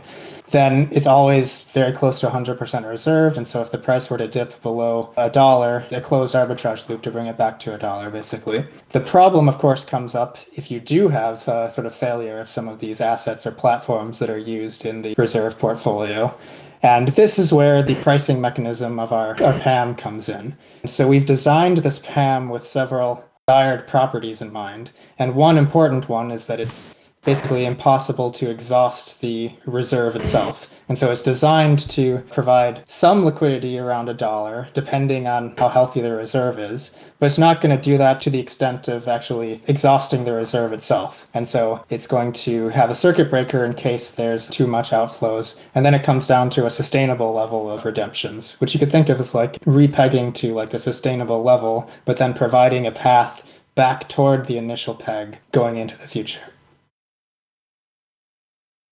then 0.52 0.88
it's 0.92 1.08
always 1.08 1.64
very 1.72 1.92
close 1.92 2.20
to 2.20 2.28
100% 2.28 2.90
reserved. 2.90 3.38
And 3.38 3.48
so 3.48 3.62
if 3.62 3.72
the 3.72 3.78
price 3.78 4.10
were 4.10 4.18
to 4.18 4.28
dip 4.28 4.62
below 4.62 5.14
a 5.18 5.30
dollar, 5.30 5.86
a 5.92 6.02
closed 6.02 6.36
arbitrage 6.36 6.88
loop 6.88 7.02
to 7.04 7.12
bring 7.12 7.28
it 7.28 7.38
back 7.38 7.60
to 7.60 7.74
a 7.74 7.78
dollar, 7.78 8.10
basically. 8.10 8.66
The 8.90 9.00
problem, 9.00 9.50
of 9.50 9.58
course, 9.58 9.86
comes 9.86 10.16
up 10.16 10.38
if 10.54 10.70
you 10.70 10.80
do 10.80 11.08
have 11.10 11.48
a 11.48 11.70
sort 11.70 11.88
of 11.88 11.96
failure 11.96 12.40
of 12.40 12.50
some 12.50 12.68
of 12.68 12.80
these 12.80 13.02
assets 13.02 13.46
or 13.46 13.52
platforms 13.52 14.20
that 14.20 14.30
are 14.30 14.38
used 14.38 14.86
in 14.86 15.02
the 15.02 15.16
reserve 15.18 15.58
portfolio. 15.58 16.36
And 16.84 17.08
this 17.10 17.40
is 17.40 17.52
where 17.52 17.82
the 17.82 17.96
pricing 17.96 18.40
mechanism 18.40 19.00
of 19.00 19.12
our, 19.12 19.42
our 19.42 19.60
PAM 19.60 19.96
comes 19.96 20.30
in. 20.30 20.56
So 20.86 21.08
we've 21.08 21.26
designed 21.26 21.78
this 21.78 22.00
PAM 22.00 22.50
with 22.50 22.66
several 22.66 23.24
desired 23.48 23.88
properties 23.88 24.42
in 24.42 24.52
mind. 24.52 24.92
And 25.18 25.36
one 25.36 25.58
important 25.58 26.10
one 26.10 26.32
is 26.32 26.48
that 26.48 26.60
it's 26.60 26.94
basically 27.26 27.66
impossible 27.66 28.32
to 28.32 28.50
exhaust 28.50 29.22
the 29.22 29.52
reserve 29.66 30.16
itself. 30.16 30.70
And 30.88 30.98
so 30.98 31.12
it's 31.12 31.24
designed 31.24 31.80
to 31.90 32.20
provide 32.32 32.84
some 32.86 33.26
liquidity 33.26 33.80
around 33.80 34.08
a 34.08 34.14
dollar, 34.14 34.68
depending 34.74 35.28
on 35.28 35.56
how 35.58 35.70
healthy 35.70 36.00
the 36.00 36.12
reserve 36.12 36.60
is, 36.60 36.96
but 37.18 37.26
it's 37.26 37.40
not 37.40 37.60
going 37.60 37.76
to 37.76 37.82
do 37.82 37.98
that 37.98 38.22
to 38.22 38.30
the 38.30 38.40
extent 38.40 38.88
of 38.88 39.08
actually 39.08 39.64
exhausting 39.68 40.26
the 40.26 40.34
reserve 40.34 40.74
itself. 40.74 41.26
And 41.34 41.48
so 41.48 41.84
it's 41.90 42.06
going 42.06 42.34
to 42.34 42.70
have 42.70 42.92
a 42.92 42.96
circuit 42.96 43.32
breaker 43.32 43.66
in 43.66 43.74
case 43.74 44.12
there's 44.12 44.48
too 44.48 44.68
much 44.68 44.92
outflows. 44.92 45.58
And 45.74 45.84
then 45.86 45.96
it 45.96 46.04
comes 46.04 46.28
down 46.28 46.52
to 46.52 46.68
a 46.68 46.70
sustainable 46.70 47.34
level 47.34 47.72
of 47.72 47.86
redemptions, 47.86 48.52
which 48.62 48.76
you 48.76 48.80
could 48.80 48.92
think 48.92 49.10
of 49.10 49.20
as 49.20 49.34
like 49.34 49.54
repegging 49.62 50.36
to 50.36 50.54
like 50.54 50.70
the 50.70 50.80
sustainable 50.80 51.42
level, 51.42 51.90
but 52.06 52.18
then 52.18 52.34
providing 52.36 52.86
a 52.86 52.92
path 52.92 53.44
back 53.74 54.08
toward 54.08 54.46
the 54.46 54.58
initial 54.58 54.94
peg 54.94 55.38
going 55.52 55.78
into 55.78 55.98
the 55.98 56.08
future. 56.08 56.42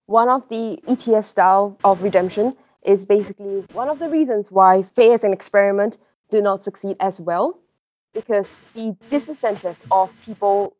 One 0.06 0.28
of 0.28 0.46
the 0.50 0.78
ETF 0.86 1.24
style 1.24 1.78
of 1.82 2.02
redemption 2.02 2.56
is 2.82 3.06
basically 3.06 3.64
one 3.72 3.88
of 3.88 3.98
the 3.98 4.10
reasons 4.10 4.50
why 4.50 4.84
as 4.98 5.24
an 5.24 5.32
experiment 5.32 5.96
do 6.30 6.42
not 6.42 6.62
succeed 6.62 6.98
as 7.00 7.20
well 7.20 7.58
because 8.12 8.54
the 8.74 8.94
disincentive 9.10 9.76
of 9.90 10.12
people 10.26 10.76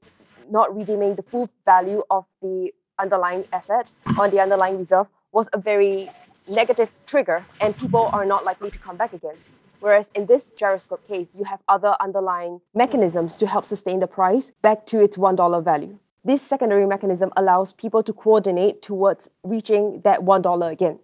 not 0.51 0.77
redeeming 0.77 1.15
the 1.15 1.23
full 1.23 1.49
value 1.65 2.03
of 2.11 2.27
the 2.43 2.71
underlying 2.99 3.45
asset 3.51 3.91
on 4.19 4.31
the 4.31 4.41
underlying 4.41 4.79
reserve 4.79 5.07
was 5.33 5.49
a 5.55 5.59
very 5.59 6.11
negative 6.47 6.93
trigger 7.07 7.47
and 7.63 7.75
people 7.79 8.11
are 8.13 8.27
not 8.27 8.45
likely 8.45 8.71
to 8.71 8.79
come 8.79 8.99
back 8.99 9.15
again. 9.15 9.37
Whereas 9.81 10.11
in 10.15 10.27
this 10.27 10.51
gyroscope 10.51 11.07
case, 11.09 11.29
you 11.35 11.45
have 11.45 11.61
other 11.67 11.97
underlying 11.99 12.61
mechanisms 12.75 13.37
to 13.37 13.47
help 13.47 13.65
sustain 13.65 14.01
the 14.01 14.07
price 14.07 14.53
back 14.61 14.85
to 14.87 15.03
its 15.03 15.17
$1 15.17 15.65
value. 15.65 15.99
This 16.27 16.41
secondary 16.41 16.87
mechanism 16.87 17.31
allows 17.37 17.75
people 17.75 18.03
to 18.03 18.13
coordinate 18.13 18.81
towards 18.81 19.31
reaching 19.43 20.01
that 20.05 20.21
$1 20.21 20.73
again. 20.73 20.99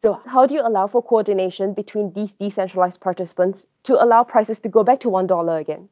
So, 0.00 0.20
how 0.26 0.46
do 0.46 0.54
you 0.54 0.62
allow 0.62 0.86
for 0.86 1.02
coordination 1.02 1.74
between 1.74 2.12
these 2.14 2.32
decentralized 2.32 3.00
participants 3.00 3.66
to 3.84 4.02
allow 4.02 4.24
prices 4.24 4.58
to 4.60 4.68
go 4.68 4.82
back 4.82 4.98
to 5.00 5.08
$1 5.08 5.60
again? 5.60 5.88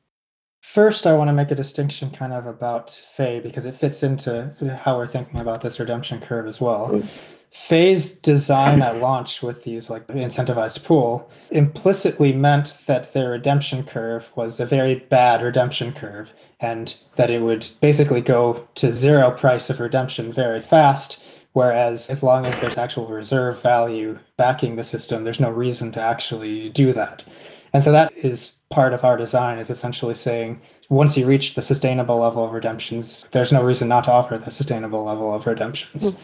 First, 0.62 1.06
I 1.06 1.12
want 1.12 1.28
to 1.28 1.32
make 1.32 1.50
a 1.50 1.54
distinction 1.54 2.10
kind 2.10 2.32
of 2.32 2.46
about 2.46 2.90
Fei 3.16 3.40
because 3.40 3.66
it 3.66 3.76
fits 3.76 4.02
into 4.02 4.52
how 4.82 4.96
we're 4.96 5.06
thinking 5.06 5.40
about 5.40 5.60
this 5.60 5.78
redemption 5.78 6.20
curve 6.20 6.46
as 6.46 6.60
well. 6.60 6.88
Mm. 6.88 7.08
Fei's 7.52 8.10
design 8.10 8.80
at 8.80 9.00
launch 9.00 9.42
with 9.42 9.64
these 9.64 9.90
like 9.90 10.06
incentivized 10.06 10.84
pool 10.84 11.28
implicitly 11.50 12.32
meant 12.32 12.78
that 12.86 13.12
their 13.12 13.30
redemption 13.30 13.82
curve 13.82 14.28
was 14.36 14.60
a 14.60 14.66
very 14.66 14.96
bad 15.10 15.42
redemption 15.42 15.92
curve 15.92 16.30
and 16.60 16.96
that 17.16 17.30
it 17.30 17.42
would 17.42 17.68
basically 17.80 18.20
go 18.20 18.66
to 18.76 18.92
zero 18.92 19.32
price 19.32 19.68
of 19.68 19.80
redemption 19.80 20.32
very 20.32 20.62
fast. 20.62 21.22
Whereas 21.52 22.08
as 22.08 22.22
long 22.22 22.46
as 22.46 22.56
there's 22.60 22.78
actual 22.78 23.08
reserve 23.08 23.60
value 23.60 24.16
backing 24.36 24.76
the 24.76 24.84
system, 24.84 25.24
there's 25.24 25.40
no 25.40 25.50
reason 25.50 25.90
to 25.92 26.00
actually 26.00 26.68
do 26.68 26.92
that. 26.92 27.24
And 27.72 27.82
so 27.82 27.90
that 27.90 28.12
is 28.16 28.52
part 28.70 28.92
of 28.92 29.04
our 29.04 29.16
design 29.16 29.58
is 29.58 29.70
essentially 29.70 30.14
saying 30.14 30.60
once 30.88 31.16
you 31.16 31.26
reach 31.26 31.54
the 31.54 31.62
sustainable 31.62 32.18
level 32.18 32.44
of 32.44 32.52
redemptions, 32.52 33.24
there's 33.32 33.52
no 33.52 33.62
reason 33.62 33.88
not 33.88 34.04
to 34.04 34.12
offer 34.12 34.38
the 34.38 34.50
sustainable 34.50 35.04
level 35.04 35.34
of 35.34 35.46
redemptions. 35.46 36.12
Mm-hmm. 36.12 36.22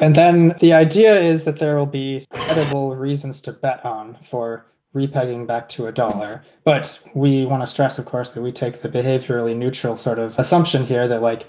And 0.00 0.14
then 0.14 0.54
the 0.60 0.72
idea 0.72 1.20
is 1.20 1.44
that 1.44 1.58
there 1.58 1.76
will 1.76 1.86
be 1.86 2.24
credible 2.30 2.96
reasons 2.96 3.40
to 3.42 3.52
bet 3.52 3.84
on 3.84 4.18
for 4.30 4.66
repegging 4.94 5.46
back 5.46 5.68
to 5.68 5.86
a 5.86 5.92
dollar. 5.92 6.42
But 6.64 6.98
we 7.14 7.44
want 7.44 7.62
to 7.62 7.66
stress, 7.66 7.98
of 7.98 8.06
course, 8.06 8.30
that 8.32 8.42
we 8.42 8.50
take 8.50 8.82
the 8.82 8.88
behaviorally 8.88 9.54
neutral 9.54 9.96
sort 9.96 10.18
of 10.18 10.38
assumption 10.38 10.86
here 10.86 11.06
that 11.08 11.22
like 11.22 11.46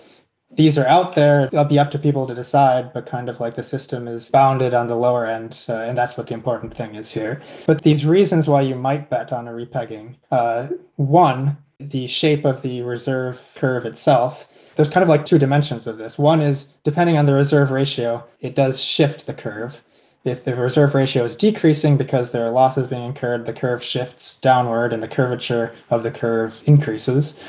these 0.52 0.78
are 0.78 0.88
out 0.88 1.14
there. 1.14 1.48
It'll 1.48 1.66
be 1.66 1.80
up 1.80 1.92
to 1.92 2.00
people 2.00 2.26
to 2.28 2.36
decide, 2.36 2.94
but 2.94 3.06
kind 3.06 3.30
of 3.30 3.40
like 3.40 3.56
the 3.56 3.64
system 3.64 4.08
is 4.08 4.30
bounded 4.30 4.74
on 4.74 4.88
the 4.88 4.96
lower 4.96 5.26
end. 5.26 5.66
Uh, 5.68 5.78
and 5.80 5.98
that's 5.98 6.18
what 6.18 6.28
the 6.28 6.34
important 6.34 6.76
thing 6.76 6.96
is 6.96 7.12
here. 7.12 7.42
But 7.66 7.84
these 7.84 8.06
reasons 8.06 8.48
why 8.48 8.62
you 8.62 8.76
might 8.76 9.10
bet 9.10 9.32
on 9.32 9.48
a 9.48 9.52
repegging 9.52 10.16
uh, 10.32 10.68
one, 10.96 11.58
the 11.80 12.08
shape 12.08 12.44
of 12.46 12.62
the 12.62 12.82
reserve 12.82 13.40
curve 13.56 13.86
itself 13.86 14.48
there's 14.78 14.90
kind 14.90 15.04
of 15.04 15.10
like 15.10 15.26
two 15.26 15.40
dimensions 15.40 15.88
of 15.88 15.98
this. 15.98 16.18
One 16.18 16.40
is 16.40 16.72
depending 16.84 17.18
on 17.18 17.26
the 17.26 17.34
reserve 17.34 17.72
ratio, 17.72 18.24
it 18.40 18.56
does 18.56 18.82
shift 18.82 19.26
the 19.26 19.34
curve. 19.34 19.76
If 20.24 20.44
the 20.44 20.56
reserve 20.56 20.94
ratio 20.94 21.26
is 21.26 21.36
decreasing 21.36 21.98
because 21.98 22.32
there 22.32 22.46
are 22.46 22.52
losses 22.52 22.88
being 22.88 23.04
incurred, 23.04 23.46
the 23.46 23.54
curve 23.54 23.84
shifts 23.84 24.38
downward 24.38 24.94
and 24.94 25.02
the 25.02 25.08
curvature 25.08 25.74
of 25.90 26.04
the 26.04 26.12
curve 26.12 26.62
increases. 26.66 27.40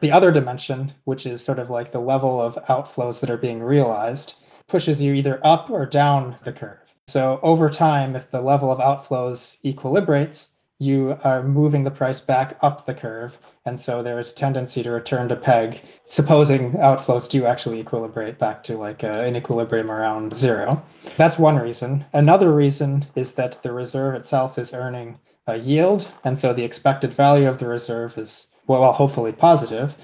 The 0.00 0.12
other 0.12 0.30
dimension, 0.30 0.92
which 1.04 1.26
is 1.26 1.42
sort 1.42 1.58
of 1.58 1.70
like 1.70 1.90
the 1.90 1.98
level 1.98 2.40
of 2.40 2.54
outflows 2.68 3.20
that 3.20 3.30
are 3.30 3.36
being 3.36 3.62
realized, 3.62 4.34
pushes 4.68 5.00
you 5.00 5.12
either 5.12 5.40
up 5.44 5.70
or 5.70 5.86
down 5.86 6.36
the 6.44 6.52
curve. 6.52 6.78
So 7.08 7.40
over 7.42 7.68
time, 7.68 8.14
if 8.14 8.30
the 8.30 8.40
level 8.40 8.70
of 8.70 8.78
outflows 8.78 9.56
equilibrates, 9.64 10.48
you 10.78 11.16
are 11.24 11.42
moving 11.42 11.84
the 11.84 11.90
price 11.90 12.20
back 12.20 12.58
up 12.60 12.84
the 12.84 12.94
curve. 12.94 13.36
And 13.64 13.80
so 13.80 14.02
there 14.02 14.20
is 14.20 14.30
a 14.30 14.34
tendency 14.34 14.82
to 14.82 14.90
return 14.90 15.28
to 15.28 15.36
peg, 15.36 15.80
supposing 16.04 16.72
outflows 16.72 17.28
do 17.28 17.46
actually 17.46 17.82
equilibrate 17.82 18.38
back 18.38 18.62
to 18.64 18.76
like 18.76 19.02
a, 19.02 19.22
an 19.24 19.36
equilibrium 19.36 19.90
around 19.90 20.36
zero. 20.36 20.82
That's 21.16 21.38
one 21.38 21.56
reason. 21.56 22.04
Another 22.12 22.52
reason 22.52 23.06
is 23.14 23.32
that 23.34 23.58
the 23.62 23.72
reserve 23.72 24.14
itself 24.14 24.58
is 24.58 24.74
earning 24.74 25.18
a 25.46 25.56
yield. 25.56 26.08
And 26.24 26.38
so 26.38 26.52
the 26.52 26.64
expected 26.64 27.14
value 27.14 27.48
of 27.48 27.58
the 27.58 27.66
reserve 27.66 28.18
is, 28.18 28.48
well, 28.66 28.92
hopefully 28.92 29.32
positive. 29.32 29.94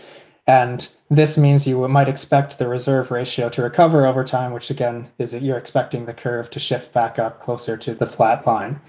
And 0.46 0.88
this 1.10 1.38
means 1.38 1.66
you 1.66 1.86
might 1.86 2.08
expect 2.08 2.58
the 2.58 2.66
reserve 2.66 3.10
ratio 3.10 3.48
to 3.50 3.62
recover 3.62 4.06
over 4.06 4.24
time, 4.24 4.52
which 4.52 4.70
again 4.70 5.08
is 5.18 5.30
that 5.30 5.42
you're 5.42 5.58
expecting 5.58 6.06
the 6.06 6.14
curve 6.14 6.50
to 6.50 6.58
shift 6.58 6.92
back 6.92 7.18
up 7.18 7.40
closer 7.40 7.76
to 7.76 7.94
the 7.94 8.06
flat 8.06 8.44
line. 8.46 8.80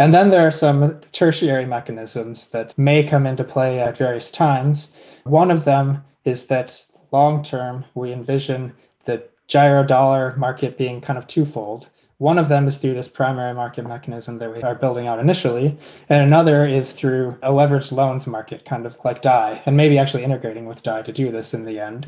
And 0.00 0.14
then 0.14 0.30
there 0.30 0.46
are 0.46 0.50
some 0.50 0.98
tertiary 1.12 1.66
mechanisms 1.66 2.46
that 2.48 2.76
may 2.78 3.04
come 3.04 3.26
into 3.26 3.44
play 3.44 3.80
at 3.80 3.98
various 3.98 4.30
times. 4.30 4.92
One 5.24 5.50
of 5.50 5.66
them 5.66 6.02
is 6.24 6.46
that 6.46 6.86
long 7.12 7.42
term, 7.42 7.84
we 7.94 8.10
envision 8.10 8.72
the 9.04 9.22
gyro 9.46 9.84
dollar 9.84 10.34
market 10.38 10.78
being 10.78 11.02
kind 11.02 11.18
of 11.18 11.26
twofold. 11.26 11.90
One 12.16 12.38
of 12.38 12.48
them 12.48 12.66
is 12.66 12.78
through 12.78 12.94
this 12.94 13.08
primary 13.08 13.52
market 13.52 13.86
mechanism 13.86 14.38
that 14.38 14.54
we 14.54 14.62
are 14.62 14.74
building 14.74 15.06
out 15.06 15.18
initially, 15.18 15.78
and 16.08 16.24
another 16.24 16.66
is 16.66 16.92
through 16.92 17.36
a 17.42 17.50
leveraged 17.50 17.92
loans 17.92 18.26
market, 18.26 18.64
kind 18.64 18.86
of 18.86 18.96
like 19.04 19.20
DAI, 19.20 19.60
and 19.66 19.76
maybe 19.76 19.98
actually 19.98 20.24
integrating 20.24 20.64
with 20.64 20.82
DAI 20.82 21.02
to 21.02 21.12
do 21.12 21.30
this 21.30 21.52
in 21.52 21.66
the 21.66 21.78
end. 21.78 22.06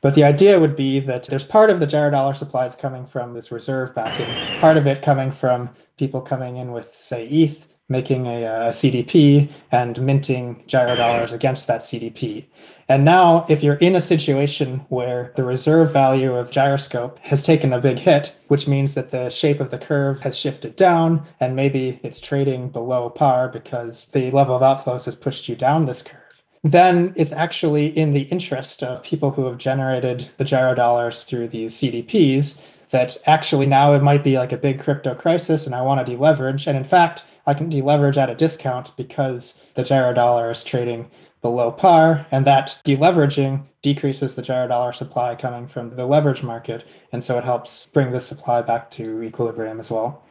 But 0.00 0.14
the 0.14 0.24
idea 0.24 0.58
would 0.58 0.76
be 0.76 1.00
that 1.00 1.24
there's 1.24 1.44
part 1.44 1.70
of 1.70 1.80
the 1.80 1.86
gyro 1.86 2.10
dollar 2.10 2.34
supply 2.34 2.66
is 2.66 2.76
coming 2.76 3.06
from 3.06 3.34
this 3.34 3.50
reserve 3.50 3.94
backing, 3.94 4.26
part 4.60 4.76
of 4.76 4.86
it 4.86 5.02
coming 5.02 5.32
from 5.32 5.70
people 5.98 6.20
coming 6.20 6.56
in 6.56 6.72
with, 6.72 6.94
say, 7.00 7.26
ETH, 7.28 7.66
making 7.88 8.26
a, 8.26 8.44
uh, 8.44 8.66
a 8.66 8.70
CDP 8.70 9.50
and 9.70 10.00
minting 10.00 10.62
gyro 10.66 10.96
dollars 10.96 11.32
against 11.32 11.66
that 11.68 11.80
CDP. 11.80 12.44
And 12.88 13.04
now, 13.04 13.46
if 13.48 13.62
you're 13.62 13.76
in 13.76 13.96
a 13.96 14.00
situation 14.00 14.84
where 14.88 15.32
the 15.36 15.44
reserve 15.44 15.92
value 15.92 16.34
of 16.34 16.50
gyroscope 16.50 17.18
has 17.20 17.42
taken 17.42 17.72
a 17.72 17.80
big 17.80 17.98
hit, 17.98 18.36
which 18.48 18.68
means 18.68 18.94
that 18.94 19.10
the 19.10 19.28
shape 19.28 19.60
of 19.60 19.70
the 19.70 19.78
curve 19.78 20.20
has 20.20 20.36
shifted 20.36 20.76
down 20.76 21.26
and 21.40 21.56
maybe 21.56 22.00
it's 22.02 22.20
trading 22.20 22.68
below 22.68 23.08
par 23.08 23.48
because 23.48 24.06
the 24.12 24.30
level 24.30 24.56
of 24.56 24.62
outflows 24.62 25.04
has 25.04 25.16
pushed 25.16 25.48
you 25.48 25.56
down 25.56 25.86
this 25.86 26.02
curve, 26.02 26.25
then 26.72 27.12
it's 27.16 27.32
actually 27.32 27.96
in 27.98 28.12
the 28.12 28.22
interest 28.22 28.82
of 28.82 29.02
people 29.02 29.30
who 29.30 29.44
have 29.44 29.58
generated 29.58 30.30
the 30.38 30.44
gyro 30.44 30.74
dollars 30.74 31.24
through 31.24 31.48
these 31.48 31.74
CDPs 31.74 32.58
that 32.90 33.16
actually 33.26 33.66
now 33.66 33.94
it 33.94 34.02
might 34.02 34.24
be 34.24 34.38
like 34.38 34.52
a 34.52 34.56
big 34.56 34.80
crypto 34.80 35.14
crisis 35.14 35.66
and 35.66 35.74
I 35.74 35.82
want 35.82 36.04
to 36.04 36.16
deleverage. 36.16 36.66
And 36.66 36.76
in 36.76 36.84
fact, 36.84 37.24
I 37.46 37.54
can 37.54 37.70
deleverage 37.70 38.16
at 38.16 38.30
a 38.30 38.34
discount 38.34 38.96
because 38.96 39.54
the 39.74 39.82
gyro 39.82 40.12
dollar 40.12 40.50
is 40.50 40.64
trading 40.64 41.10
below 41.42 41.70
par. 41.70 42.26
And 42.30 42.46
that 42.46 42.80
deleveraging 42.84 43.62
decreases 43.82 44.34
the 44.34 44.42
gyro 44.42 44.66
dollar 44.66 44.92
supply 44.92 45.34
coming 45.34 45.68
from 45.68 45.94
the 45.94 46.06
leverage 46.06 46.42
market. 46.42 46.84
And 47.12 47.22
so 47.22 47.38
it 47.38 47.44
helps 47.44 47.86
bring 47.92 48.10
the 48.10 48.20
supply 48.20 48.62
back 48.62 48.90
to 48.92 49.22
equilibrium 49.22 49.78
as 49.78 49.90
well. 49.90 50.22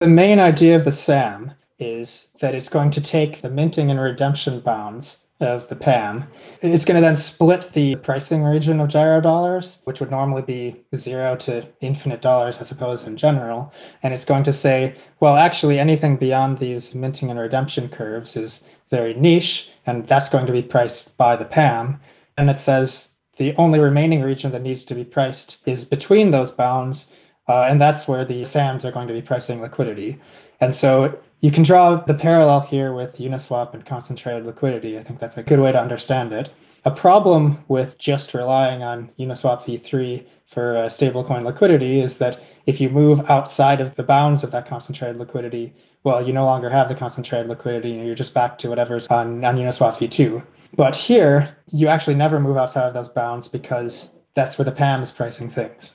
The 0.00 0.06
main 0.06 0.38
idea 0.38 0.76
of 0.76 0.84
the 0.84 0.92
SAM 0.92 1.52
is 1.78 2.28
that 2.40 2.54
it's 2.54 2.68
going 2.68 2.90
to 2.90 3.00
take 3.00 3.40
the 3.40 3.50
minting 3.50 3.90
and 3.90 4.00
redemption 4.00 4.60
bounds 4.60 5.18
of 5.40 5.68
the 5.68 5.76
PAM. 5.76 6.24
It's 6.62 6.84
going 6.84 6.96
to 6.96 7.00
then 7.00 7.14
split 7.14 7.70
the 7.72 7.94
pricing 7.96 8.42
region 8.42 8.80
of 8.80 8.88
gyro 8.88 9.20
dollars, 9.20 9.78
which 9.84 10.00
would 10.00 10.10
normally 10.10 10.42
be 10.42 10.76
zero 10.96 11.36
to 11.36 11.64
infinite 11.80 12.20
dollars, 12.20 12.58
I 12.58 12.64
suppose, 12.64 13.04
in 13.04 13.16
general. 13.16 13.72
And 14.02 14.12
it's 14.12 14.24
going 14.24 14.42
to 14.44 14.52
say, 14.52 14.96
well, 15.20 15.36
actually, 15.36 15.78
anything 15.78 16.16
beyond 16.16 16.58
these 16.58 16.94
minting 16.94 17.30
and 17.30 17.38
redemption 17.38 17.88
curves 17.88 18.36
is 18.36 18.64
very 18.90 19.14
niche, 19.14 19.70
and 19.86 20.06
that's 20.08 20.28
going 20.28 20.46
to 20.46 20.52
be 20.52 20.62
priced 20.62 21.16
by 21.16 21.36
the 21.36 21.44
PAM. 21.44 22.00
And 22.36 22.50
it 22.50 22.58
says 22.58 23.10
the 23.36 23.54
only 23.56 23.78
remaining 23.78 24.22
region 24.22 24.50
that 24.52 24.62
needs 24.62 24.84
to 24.84 24.94
be 24.94 25.04
priced 25.04 25.58
is 25.66 25.84
between 25.84 26.32
those 26.32 26.50
bounds, 26.50 27.06
uh, 27.46 27.66
and 27.68 27.80
that's 27.80 28.08
where 28.08 28.24
the 28.24 28.44
SAMs 28.44 28.84
are 28.84 28.92
going 28.92 29.06
to 29.06 29.14
be 29.14 29.22
pricing 29.22 29.60
liquidity. 29.60 30.18
And 30.60 30.74
so 30.74 31.16
you 31.40 31.52
can 31.52 31.62
draw 31.62 31.96
the 31.96 32.14
parallel 32.14 32.60
here 32.60 32.92
with 32.92 33.16
Uniswap 33.16 33.72
and 33.72 33.86
concentrated 33.86 34.44
liquidity. 34.44 34.98
I 34.98 35.04
think 35.04 35.20
that's 35.20 35.36
a 35.36 35.42
good 35.42 35.60
way 35.60 35.70
to 35.70 35.80
understand 35.80 36.32
it. 36.32 36.50
A 36.84 36.90
problem 36.90 37.62
with 37.68 37.96
just 37.98 38.34
relying 38.34 38.82
on 38.82 39.10
Uniswap 39.18 39.62
v3 39.62 40.24
for 40.46 40.76
uh, 40.76 40.80
stablecoin 40.86 41.44
liquidity 41.44 42.00
is 42.00 42.18
that 42.18 42.40
if 42.66 42.80
you 42.80 42.88
move 42.88 43.20
outside 43.30 43.80
of 43.80 43.94
the 43.94 44.02
bounds 44.02 44.42
of 44.42 44.50
that 44.50 44.66
concentrated 44.66 45.18
liquidity, 45.18 45.72
well, 46.02 46.26
you 46.26 46.32
no 46.32 46.44
longer 46.44 46.70
have 46.70 46.88
the 46.88 46.94
concentrated 46.94 47.48
liquidity 47.48 47.96
and 47.96 48.06
you're 48.06 48.14
just 48.14 48.34
back 48.34 48.58
to 48.58 48.68
whatever's 48.68 49.06
on, 49.08 49.44
on 49.44 49.56
Uniswap 49.56 49.96
v2. 49.96 50.42
But 50.74 50.96
here, 50.96 51.56
you 51.68 51.88
actually 51.88 52.14
never 52.14 52.40
move 52.40 52.56
outside 52.56 52.86
of 52.86 52.94
those 52.94 53.08
bounds 53.08 53.46
because 53.46 54.10
that's 54.34 54.58
where 54.58 54.64
the 54.64 54.72
PAM 54.72 55.02
is 55.02 55.12
pricing 55.12 55.50
things 55.50 55.92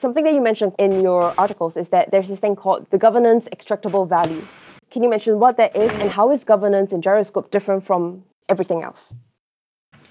something 0.00 0.24
that 0.24 0.32
you 0.32 0.40
mentioned 0.40 0.72
in 0.78 1.00
your 1.02 1.34
articles 1.38 1.76
is 1.76 1.90
that 1.90 2.10
there's 2.10 2.28
this 2.28 2.40
thing 2.40 2.56
called 2.56 2.86
the 2.90 2.98
governance 2.98 3.48
extractable 3.54 4.08
value. 4.08 4.46
Can 4.90 5.02
you 5.02 5.10
mention 5.10 5.38
what 5.38 5.56
that 5.58 5.76
is 5.76 5.92
and 6.00 6.10
how 6.10 6.30
is 6.30 6.42
governance 6.42 6.92
in 6.92 7.02
Gyroscope 7.02 7.50
different 7.50 7.84
from 7.84 8.24
everything 8.48 8.82
else? 8.82 9.12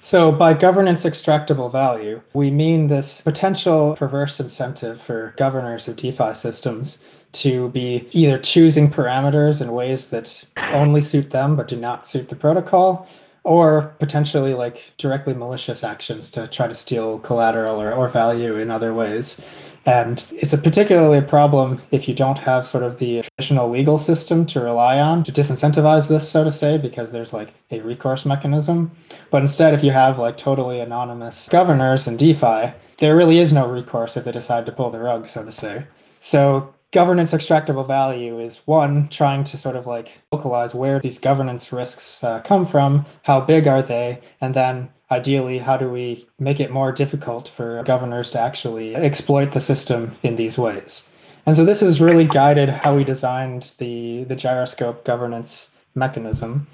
So, 0.02 0.32
by 0.32 0.54
governance 0.54 1.04
extractable 1.04 1.70
value, 1.70 2.22
we 2.34 2.50
mean 2.50 2.88
this 2.88 3.20
potential 3.20 3.98
perverse 3.98 4.40
incentive 4.40 5.02
for 5.02 5.34
governors 5.38 5.90
of 5.90 5.98
DeFi 5.98 6.34
systems 6.34 7.00
to 7.34 7.68
be 7.70 8.08
either 8.14 8.38
choosing 8.38 8.90
parameters 8.90 9.60
in 9.60 9.74
ways 9.74 10.08
that 10.08 10.42
only 10.72 11.02
suit 11.02 11.32
them 11.32 11.58
but 11.58 11.68
do 11.68 11.76
not 11.76 12.08
suit 12.08 12.30
the 12.30 12.36
protocol, 12.36 13.10
or 13.44 13.94
potentially 14.00 14.54
like 14.54 14.94
directly 14.98 15.34
malicious 15.34 15.84
actions 15.84 16.32
to 16.32 16.48
try 16.48 16.68
to 16.68 16.76
steal 16.76 17.20
collateral 17.20 17.82
or, 17.82 17.92
or 17.92 18.08
value 18.08 18.56
in 18.56 18.72
other 18.72 18.94
ways. 18.94 19.42
And 19.90 20.24
it's 20.32 20.54
a 20.54 20.58
particularly 20.58 21.18
a 21.18 21.24
problem 21.24 21.82
if 21.90 22.08
you 22.08 22.14
don't 22.14 22.38
have 22.38 22.68
sort 22.68 22.84
of 22.84 23.00
the 23.00 23.24
traditional 23.24 23.72
legal 23.72 23.98
system 23.98 24.46
to 24.48 24.60
rely 24.60 25.00
on 25.00 25.24
to 25.24 25.32
disincentivize 25.32 26.08
this, 26.08 26.30
so 26.30 26.44
to 26.44 26.52
say, 26.52 26.78
because 26.78 27.12
there's 27.12 27.34
like 27.34 27.54
a 27.72 27.80
recourse 27.80 28.24
mechanism. 28.24 28.92
But 29.32 29.42
instead, 29.42 29.74
if 29.74 29.84
you 29.84 29.92
have 29.92 30.20
like 30.20 30.38
totally 30.38 30.80
anonymous 30.80 31.50
governors 31.50 32.08
in 32.08 32.18
DeFi, 32.18 32.72
there 33.00 33.16
really 33.16 33.40
is 33.40 33.52
no 33.52 33.68
recourse 33.68 34.16
if 34.16 34.26
they 34.26 34.32
decide 34.32 34.68
to 34.68 34.72
pull 34.72 34.92
the 34.92 35.00
rug, 35.00 35.28
so 35.28 35.44
to 35.44 35.52
say. 35.52 35.84
So 36.22 36.72
governance 36.92 37.32
extractable 37.32 37.88
value 37.88 38.40
is 38.40 38.62
one 38.66 39.08
trying 39.10 39.44
to 39.46 39.58
sort 39.58 39.76
of 39.76 39.88
like 39.88 40.12
localize 40.32 40.76
where 40.76 41.00
these 41.00 41.18
governance 41.18 41.72
risks 41.72 42.24
uh, 42.24 42.42
come 42.42 42.66
from 42.66 43.06
how 43.24 43.42
big 43.42 43.66
are 43.66 43.82
they 43.82 44.20
and 44.42 44.54
then 44.54 44.90
ideally, 45.12 45.58
how 45.58 45.78
do 45.78 45.90
we 45.90 46.28
make 46.40 46.60
it 46.60 46.72
more 46.72 46.92
difficult 46.92 47.50
for 47.56 47.84
governors 47.84 48.32
to 48.32 48.40
actually 48.40 48.96
exploit 48.96 49.52
the 49.52 49.60
system 49.60 50.16
in 50.24 50.36
these 50.36 50.58
ways? 50.58 51.04
And 51.46 51.56
so 51.56 51.66
this 51.66 51.80
has 51.82 52.02
really 52.02 52.26
guided 52.26 52.70
how 52.70 52.96
we 52.96 53.04
designed 53.04 53.74
the, 53.80 54.24
the 54.26 54.36
gyroscope 54.36 55.04
governance 55.06 55.72
mechanism. 55.96 56.68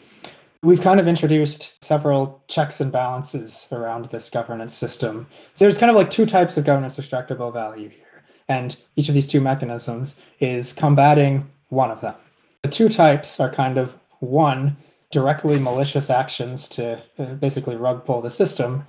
We've 0.63 0.81
kind 0.81 0.99
of 0.99 1.07
introduced 1.07 1.83
several 1.83 2.41
checks 2.47 2.81
and 2.81 2.91
balances 2.91 3.67
around 3.71 4.09
this 4.09 4.29
governance 4.29 4.75
system. 4.75 5.27
So 5.55 5.65
there's 5.65 5.77
kind 5.77 5.89
of 5.89 5.95
like 5.95 6.09
two 6.09 6.25
types 6.25 6.57
of 6.57 6.65
governance 6.65 6.97
extractable 6.97 7.53
value 7.53 7.89
here. 7.89 8.23
And 8.47 8.75
each 8.95 9.07
of 9.07 9.13
these 9.13 9.27
two 9.27 9.41
mechanisms 9.41 10.15
is 10.39 10.73
combating 10.73 11.49
one 11.69 11.91
of 11.91 12.01
them. 12.01 12.15
The 12.63 12.69
two 12.69 12.89
types 12.89 13.39
are 13.39 13.51
kind 13.51 13.77
of 13.77 13.95
one, 14.19 14.75
directly 15.15 15.57
malicious 15.61 16.09
actions 16.09 16.67
to 16.67 17.01
uh, 17.17 17.23
basically 17.35 17.77
rug 17.77 18.03
pull 18.05 18.21
the 18.21 18.29
system, 18.29 18.85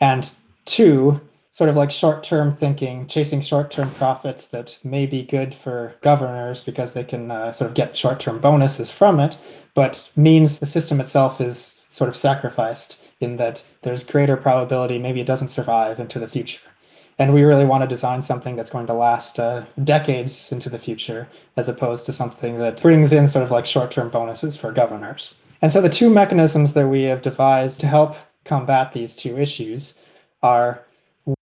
and 0.00 0.32
two, 0.64 1.20
sort 1.50 1.68
of 1.68 1.76
like 1.76 1.90
short 1.90 2.24
term 2.24 2.56
thinking, 2.56 3.06
chasing 3.08 3.42
short 3.42 3.70
term 3.70 3.90
profits 3.92 4.48
that 4.48 4.78
may 4.84 5.04
be 5.04 5.22
good 5.22 5.54
for 5.54 5.94
governors 6.00 6.64
because 6.64 6.94
they 6.94 7.04
can 7.04 7.30
uh, 7.30 7.52
sort 7.52 7.68
of 7.68 7.74
get 7.74 7.94
short 7.94 8.18
term 8.18 8.40
bonuses 8.40 8.90
from 8.90 9.20
it, 9.20 9.36
but 9.74 10.10
means 10.16 10.58
the 10.58 10.64
system 10.64 10.98
itself 10.98 11.42
is 11.42 11.78
sort 11.90 12.08
of 12.08 12.16
sacrificed 12.16 12.96
in 13.20 13.36
that 13.36 13.62
there's 13.82 14.02
greater 14.02 14.36
probability 14.36 14.98
maybe 14.98 15.20
it 15.20 15.26
doesn't 15.26 15.48
survive 15.48 16.00
into 16.00 16.18
the 16.18 16.28
future. 16.28 16.68
And 17.18 17.34
we 17.34 17.42
really 17.42 17.66
want 17.66 17.82
to 17.82 17.86
design 17.86 18.22
something 18.22 18.56
that's 18.56 18.70
going 18.70 18.86
to 18.86 18.94
last 18.94 19.38
uh, 19.38 19.64
decades 19.84 20.52
into 20.52 20.70
the 20.70 20.78
future, 20.78 21.28
as 21.58 21.68
opposed 21.68 22.06
to 22.06 22.12
something 22.14 22.58
that 22.58 22.80
brings 22.80 23.12
in 23.12 23.28
sort 23.28 23.44
of 23.44 23.50
like 23.50 23.66
short 23.66 23.90
term 23.90 24.08
bonuses 24.08 24.56
for 24.56 24.72
governors. 24.72 25.34
And 25.62 25.72
so 25.72 25.80
the 25.80 25.88
two 25.88 26.10
mechanisms 26.10 26.72
that 26.74 26.88
we 26.88 27.04
have 27.04 27.22
devised 27.22 27.80
to 27.80 27.86
help 27.86 28.16
combat 28.44 28.92
these 28.92 29.16
two 29.16 29.38
issues 29.38 29.94
are 30.42 30.82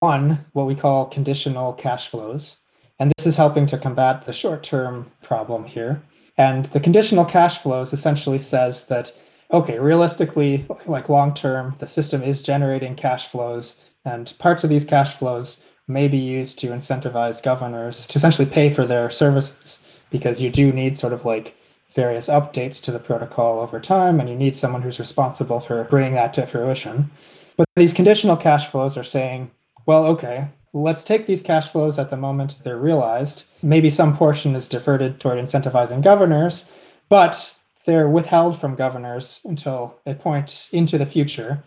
one, 0.00 0.44
what 0.52 0.66
we 0.66 0.74
call 0.74 1.06
conditional 1.06 1.72
cash 1.74 2.08
flows. 2.08 2.56
And 2.98 3.12
this 3.16 3.26
is 3.26 3.36
helping 3.36 3.66
to 3.66 3.78
combat 3.78 4.24
the 4.24 4.32
short 4.32 4.62
term 4.62 5.10
problem 5.22 5.64
here. 5.64 6.02
And 6.36 6.66
the 6.66 6.80
conditional 6.80 7.24
cash 7.24 7.58
flows 7.58 7.92
essentially 7.92 8.38
says 8.38 8.86
that, 8.86 9.12
okay, 9.52 9.78
realistically, 9.78 10.66
like 10.86 11.08
long 11.08 11.34
term, 11.34 11.76
the 11.78 11.86
system 11.86 12.22
is 12.22 12.42
generating 12.42 12.94
cash 12.94 13.28
flows, 13.28 13.76
and 14.04 14.32
parts 14.38 14.64
of 14.64 14.70
these 14.70 14.84
cash 14.84 15.16
flows 15.16 15.58
may 15.86 16.08
be 16.08 16.18
used 16.18 16.58
to 16.58 16.68
incentivize 16.68 17.42
governors 17.42 18.06
to 18.06 18.18
essentially 18.18 18.48
pay 18.48 18.72
for 18.72 18.86
their 18.86 19.10
services 19.10 19.78
because 20.10 20.40
you 20.40 20.50
do 20.50 20.72
need 20.72 20.96
sort 20.96 21.12
of 21.12 21.24
like 21.24 21.54
various 21.94 22.28
updates 22.28 22.82
to 22.82 22.92
the 22.92 22.98
protocol 22.98 23.60
over 23.60 23.80
time, 23.80 24.20
and 24.20 24.28
you 24.28 24.36
need 24.36 24.56
someone 24.56 24.82
who's 24.82 24.98
responsible 24.98 25.60
for 25.60 25.84
bringing 25.84 26.14
that 26.14 26.34
to 26.34 26.46
fruition. 26.46 27.10
But 27.56 27.68
these 27.76 27.94
conditional 27.94 28.36
cash 28.36 28.70
flows 28.70 28.96
are 28.96 29.04
saying, 29.04 29.50
well, 29.86 30.04
okay, 30.06 30.48
let's 30.72 31.04
take 31.04 31.26
these 31.26 31.42
cash 31.42 31.70
flows 31.70 31.98
at 31.98 32.10
the 32.10 32.16
moment 32.16 32.56
they're 32.64 32.78
realized. 32.78 33.44
Maybe 33.62 33.90
some 33.90 34.16
portion 34.16 34.56
is 34.56 34.68
diverted 34.68 35.20
toward 35.20 35.38
incentivizing 35.38 36.02
governors, 36.02 36.66
but 37.08 37.54
they're 37.86 38.08
withheld 38.08 38.60
from 38.60 38.74
governors 38.74 39.40
until 39.44 39.94
a 40.06 40.14
point 40.14 40.68
into 40.72 40.98
the 40.98 41.06
future 41.06 41.62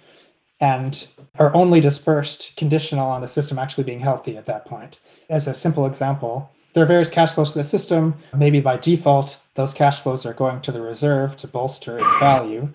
and 0.59 1.07
are 1.37 1.53
only 1.55 1.79
dispersed 1.79 2.55
conditional 2.57 3.07
on 3.07 3.21
the 3.21 3.27
system 3.27 3.59
actually 3.59 3.83
being 3.83 3.99
healthy 3.99 4.35
at 4.35 4.47
that 4.47 4.65
point. 4.65 4.99
As 5.29 5.47
a 5.47 5.53
simple 5.53 5.85
example, 5.85 6.51
there 6.77 6.83
are 6.83 6.87
various 6.87 7.09
cash 7.09 7.31
flows 7.31 7.53
to 7.53 7.57
the 7.57 7.63
system. 7.63 8.13
Maybe 8.35 8.59
by 8.59 8.77
default, 8.77 9.39
those 9.55 9.73
cash 9.73 10.01
flows 10.01 10.27
are 10.27 10.33
going 10.35 10.61
to 10.61 10.71
the 10.71 10.79
reserve 10.79 11.35
to 11.37 11.47
bolster 11.47 11.97
its 11.97 12.13
value. 12.19 12.69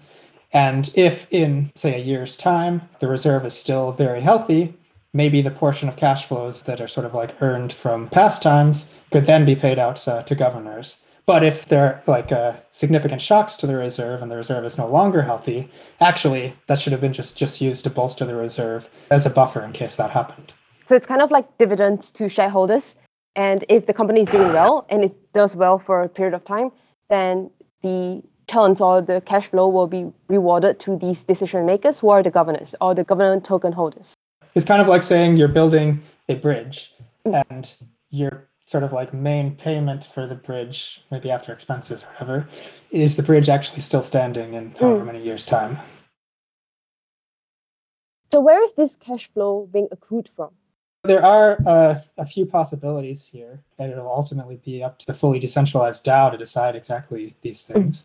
And 0.53 0.91
if 0.97 1.25
in, 1.31 1.71
say, 1.77 1.95
a 1.95 2.05
year's 2.05 2.37
time, 2.37 2.83
the 2.99 3.07
reserve 3.07 3.47
is 3.47 3.55
still 3.55 3.93
very 3.93 4.21
healthy, 4.21 4.75
maybe 5.12 5.41
the 5.41 5.53
portion 5.53 5.88
of 5.88 5.95
cash 5.95 6.27
flows 6.27 6.62
that 6.62 6.81
are 6.81 6.88
sort 6.88 7.07
of 7.07 7.15
like 7.15 7.41
earned 7.41 7.73
from 7.73 8.09
past 8.09 8.43
times 8.43 8.87
could 9.12 9.25
then 9.25 9.45
be 9.45 9.55
paid 9.55 9.79
out 9.79 10.09
uh, 10.09 10.25
to 10.25 10.35
governors. 10.35 10.97
But 11.25 11.45
if 11.45 11.69
there 11.69 11.85
are 11.85 12.03
like 12.09 12.33
uh, 12.33 12.55
significant 12.73 13.23
shocks 13.23 13.55
to 13.59 13.69
the 13.69 13.77
reserve 13.77 14.21
and 14.21 14.33
the 14.33 14.37
reserve 14.37 14.65
is 14.65 14.79
no 14.79 14.88
longer 14.88 15.23
healthy, 15.23 15.71
actually 16.01 16.57
that 16.67 16.81
should 16.81 16.93
have 16.93 17.01
been 17.01 17.12
just, 17.12 17.37
just 17.37 17.61
used 17.61 17.85
to 17.85 17.91
bolster 17.91 18.25
the 18.25 18.35
reserve 18.35 18.88
as 19.12 19.27
a 19.27 19.31
buffer 19.31 19.62
in 19.62 19.73
case 19.73 19.95
that 19.95 20.11
happened. 20.11 20.53
So 20.87 20.97
it's 20.97 21.07
kind 21.07 21.23
of 21.23 21.31
like 21.31 21.47
dividends 21.59 22.11
to 22.11 22.29
shareholders. 22.29 22.97
And 23.35 23.64
if 23.68 23.87
the 23.87 23.95
company 23.95 24.23
is 24.23 24.29
doing 24.29 24.53
well 24.53 24.87
and 24.90 25.05
it 25.05 25.33
does 25.33 25.57
well 25.57 25.79
for 25.79 26.03
a 26.03 26.09
period 26.09 26.35
of 26.35 26.45
time, 26.45 26.71
then 27.09 27.51
the 27.83 28.23
returns 28.53 28.81
or 28.81 29.01
the 29.01 29.23
cash 29.23 29.49
flow 29.49 29.68
will 29.68 29.87
be 29.87 30.12
rewarded 30.29 30.79
to 30.81 30.99
these 30.99 31.23
decision 31.23 31.64
makers 31.64 31.99
who 31.99 32.11
are 32.11 32.23
the 32.23 32.31
governors 32.31 32.75
or 32.81 32.95
the 32.95 33.05
government 33.05 33.45
token 33.45 33.73
holders. 33.73 34.14
It's 34.55 34.66
kind 34.66 34.83
of 34.83 34.88
like 34.88 35.03
saying 35.03 35.37
you're 35.37 35.49
building 35.49 36.03
a 36.29 36.35
bridge 36.35 36.92
and 37.25 37.75
your 38.11 38.49
sort 38.66 38.85
of 38.85 38.92
like 38.92 39.14
main 39.14 39.57
payment 39.57 40.09
for 40.14 40.27
the 40.27 40.35
bridge, 40.35 41.03
maybe 41.11 41.31
after 41.31 41.53
expenses 41.53 42.03
or 42.03 42.07
whatever, 42.12 42.49
is 42.90 43.16
the 43.16 43.23
bridge 43.23 43.49
actually 43.49 43.81
still 43.81 44.03
standing 44.03 44.55
in 44.55 44.73
however 44.79 45.03
mm. 45.03 45.07
many 45.07 45.23
years' 45.23 45.47
time. 45.47 45.79
So, 48.31 48.40
where 48.40 48.62
is 48.62 48.75
this 48.75 48.97
cash 48.97 49.31
flow 49.33 49.68
being 49.73 49.88
accrued 49.90 50.29
from? 50.29 50.51
There 51.05 51.25
are 51.25 51.59
uh, 51.67 52.01
a 52.17 52.25
few 52.25 52.47
possibilities 52.47 53.27
here, 53.27 53.61
and 53.81 53.91
it'll 53.91 54.07
ultimately 54.07 54.61
be 54.65 54.85
up 54.85 55.01
to 55.01 55.07
the 55.07 55.15
fully 55.15 55.41
decentralized 55.41 56.07
DAO 56.07 56.31
to 56.31 56.38
decide 56.38 56.77
exactly 56.77 57.35
these 57.43 57.62
things. 57.62 58.05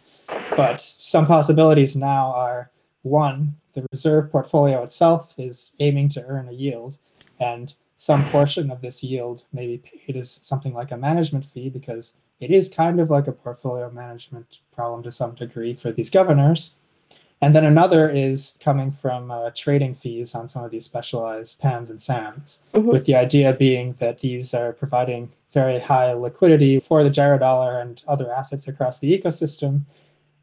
But 0.56 0.82
some 0.82 1.28
possibilities 1.28 1.96
now 1.96 2.34
are 2.34 2.72
one, 3.04 3.56
the 3.74 3.86
reserve 3.92 4.32
portfolio 4.32 4.82
itself 4.82 5.36
is 5.38 5.74
aiming 5.80 6.10
to 6.10 6.26
earn 6.26 6.50
a 6.50 6.54
yield, 6.54 6.98
and 7.40 7.72
some 7.98 8.24
portion 8.26 8.72
of 8.72 8.82
this 8.82 9.04
yield 9.04 9.44
may 9.54 9.68
be 9.68 9.78
paid 9.78 10.18
as 10.18 10.40
something 10.42 10.74
like 10.74 10.90
a 10.90 10.98
management 10.98 11.46
fee 11.46 11.70
because 11.70 12.16
it 12.40 12.50
is 12.50 12.68
kind 12.68 13.00
of 13.00 13.12
like 13.12 13.28
a 13.28 13.32
portfolio 13.32 13.92
management 13.92 14.62
problem 14.74 15.04
to 15.04 15.12
some 15.12 15.36
degree 15.36 15.76
for 15.76 15.92
these 15.92 16.10
governors. 16.10 16.74
And 17.41 17.54
then 17.54 17.65
another 17.65 18.10
is 18.10 18.58
coming 18.60 18.91
from 18.91 19.30
uh, 19.30 19.52
trading 19.54 19.93
fees 19.93 20.34
on 20.34 20.50
some 20.50 20.63
of 20.63 20.71
these 20.71 20.86
specialized 20.86 21.60
PAMs 21.60 21.89
and 21.89 22.02
SAMs, 22.02 22.63
mm-hmm. 22.73 22.88
with 22.88 23.06
the 23.06 23.15
idea 23.15 23.54
being 23.54 23.93
that 24.00 24.19
these 24.19 24.56
are 24.56 24.73
providing 24.73 25.32
very 25.52 25.80
high 25.80 26.13
liquidity 26.13 26.80
for 26.80 27.04
the 27.04 27.10
gyro 27.10 27.38
dollar 27.38 27.80
and 27.80 28.04
other 28.08 28.34
assets 28.34 28.67
across 28.67 29.00
the 29.00 29.17
ecosystem 29.17 29.86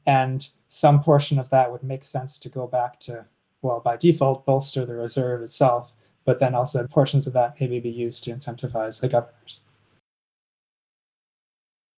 and 0.06 0.48
some 0.68 1.02
portion 1.02 1.38
of 1.38 1.48
that 1.50 1.70
would 1.70 1.82
make 1.82 2.04
sense 2.04 2.38
to 2.38 2.48
go 2.48 2.66
back 2.66 3.00
to, 3.00 3.24
well, 3.62 3.80
by 3.80 3.96
default, 3.96 4.44
bolster 4.44 4.84
the 4.84 4.94
reserve 4.94 5.42
itself, 5.42 5.94
but 6.24 6.38
then 6.38 6.54
also 6.54 6.86
portions 6.86 7.26
of 7.26 7.32
that 7.32 7.58
maybe 7.60 7.80
be 7.80 7.90
used 7.90 8.24
to 8.24 8.30
incentivize 8.30 9.00
the 9.00 9.08
governors. 9.08 9.60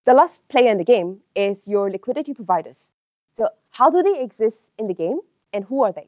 The 0.05 0.13
last 0.13 0.47
player 0.49 0.71
in 0.71 0.77
the 0.77 0.84
game 0.84 1.21
is 1.36 1.67
your 1.67 1.89
liquidity 1.89 2.34
providers. 2.34 2.88
How 3.76 3.90
do 3.90 4.02
they 4.02 4.22
exist 4.22 4.72
in 4.80 4.88
the 4.88 4.94
game 4.94 5.20
and 5.52 5.66
who 5.66 5.84
are 5.84 5.92
they? 5.92 6.08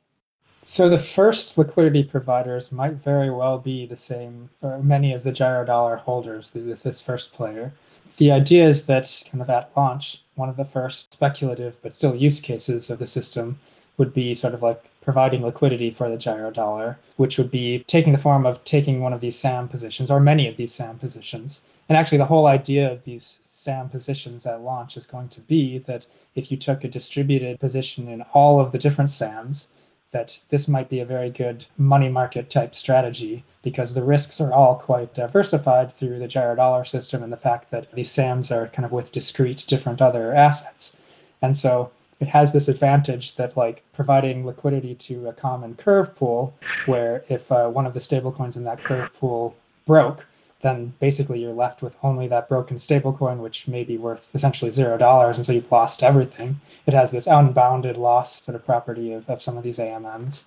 So, 0.61 0.87
the 0.87 0.97
first 0.97 1.57
liquidity 1.57 2.01
providers 2.01 2.71
might 2.71 2.93
very 2.93 3.29
well 3.29 3.57
be 3.57 3.85
the 3.85 3.97
same, 3.97 4.49
or 4.61 4.81
many 4.81 5.11
of 5.11 5.25
the 5.25 5.33
gyro 5.33 5.65
dollar 5.65 5.97
holders, 5.97 6.51
this, 6.51 6.83
this 6.83 7.01
first 7.01 7.33
player. 7.33 7.73
The 8.15 8.31
idea 8.31 8.65
is 8.65 8.85
that, 8.85 9.21
kind 9.29 9.41
of 9.41 9.49
at 9.49 9.75
launch, 9.75 10.23
one 10.35 10.47
of 10.47 10.55
the 10.55 10.63
first 10.63 11.11
speculative 11.11 11.75
but 11.81 11.93
still 11.93 12.15
use 12.15 12.39
cases 12.39 12.89
of 12.89 12.99
the 12.99 13.07
system 13.07 13.59
would 13.97 14.13
be 14.13 14.33
sort 14.33 14.53
of 14.53 14.61
like 14.61 14.81
providing 15.01 15.43
liquidity 15.43 15.91
for 15.91 16.09
the 16.09 16.17
gyro 16.17 16.51
dollar, 16.51 16.97
which 17.17 17.37
would 17.37 17.51
be 17.51 17.83
taking 17.87 18.13
the 18.13 18.17
form 18.17 18.45
of 18.45 18.63
taking 18.63 19.01
one 19.01 19.11
of 19.11 19.19
these 19.19 19.37
SAM 19.37 19.67
positions 19.67 20.09
or 20.09 20.21
many 20.21 20.47
of 20.47 20.55
these 20.55 20.73
SAM 20.73 20.99
positions. 20.99 21.59
And 21.89 21.97
actually, 21.97 22.19
the 22.19 22.25
whole 22.25 22.47
idea 22.47 22.89
of 22.89 23.03
these 23.03 23.39
SAM 23.67 23.89
positions 23.89 24.45
at 24.45 24.61
launch 24.61 24.95
is 24.95 25.05
going 25.05 25.27
to 25.27 25.41
be 25.41 25.79
that 25.79 26.05
if 26.35 26.49
you 26.49 26.55
took 26.55 26.85
a 26.85 26.87
distributed 26.87 27.59
position 27.59 28.07
in 28.07 28.21
all 28.33 28.61
of 28.61 28.71
the 28.71 28.77
different 28.77 29.11
SAMs, 29.11 29.67
that 30.11 30.39
this 30.47 30.69
might 30.69 30.87
be 30.87 31.01
a 31.01 31.05
very 31.05 31.29
good 31.29 31.65
money 31.77 32.07
market 32.07 32.49
type 32.49 32.73
strategy 32.73 33.43
because 33.63 33.93
the 33.93 34.03
risks 34.15 34.39
are 34.39 34.53
all 34.53 34.75
quite 34.75 35.13
diversified 35.13 35.93
through 35.93 36.17
the 36.17 36.29
gyro 36.29 36.55
dollar 36.55 36.85
system 36.85 37.21
and 37.21 37.33
the 37.33 37.43
fact 37.49 37.69
that 37.71 37.91
these 37.91 38.09
SAMs 38.09 38.51
are 38.51 38.67
kind 38.69 38.85
of 38.85 38.93
with 38.93 39.11
discrete 39.11 39.65
different 39.67 40.01
other 40.01 40.33
assets. 40.33 40.95
And 41.41 41.57
so 41.57 41.91
it 42.21 42.29
has 42.29 42.53
this 42.53 42.69
advantage 42.69 43.35
that 43.35 43.57
like 43.57 43.83
providing 43.91 44.45
liquidity 44.45 44.95
to 44.95 45.27
a 45.27 45.33
common 45.33 45.75
curve 45.75 46.15
pool 46.15 46.55
where 46.85 47.25
if 47.27 47.51
uh, 47.51 47.67
one 47.67 47.85
of 47.85 47.93
the 47.93 47.99
stablecoins 47.99 48.55
in 48.55 48.63
that 48.63 48.79
curve 48.79 49.13
pool 49.19 49.57
broke, 49.85 50.25
then 50.61 50.93
basically 50.99 51.39
you're 51.39 51.53
left 51.53 51.81
with 51.81 51.95
only 52.03 52.27
that 52.27 52.49
broken 52.49 52.77
stablecoin, 52.77 53.37
which 53.37 53.67
may 53.67 53.83
be 53.83 53.97
worth 53.97 54.29
essentially 54.33 54.71
zero 54.71 54.97
dollars, 54.97 55.37
and 55.37 55.45
so 55.45 55.51
you've 55.51 55.71
lost 55.71 56.03
everything. 56.03 56.59
It 56.85 56.93
has 56.93 57.11
this 57.11 57.27
unbounded 57.27 57.97
loss 57.97 58.43
sort 58.43 58.55
of 58.55 58.65
property 58.65 59.13
of, 59.13 59.29
of 59.29 59.41
some 59.41 59.57
of 59.57 59.63
these 59.63 59.77
AMMs. 59.77 60.43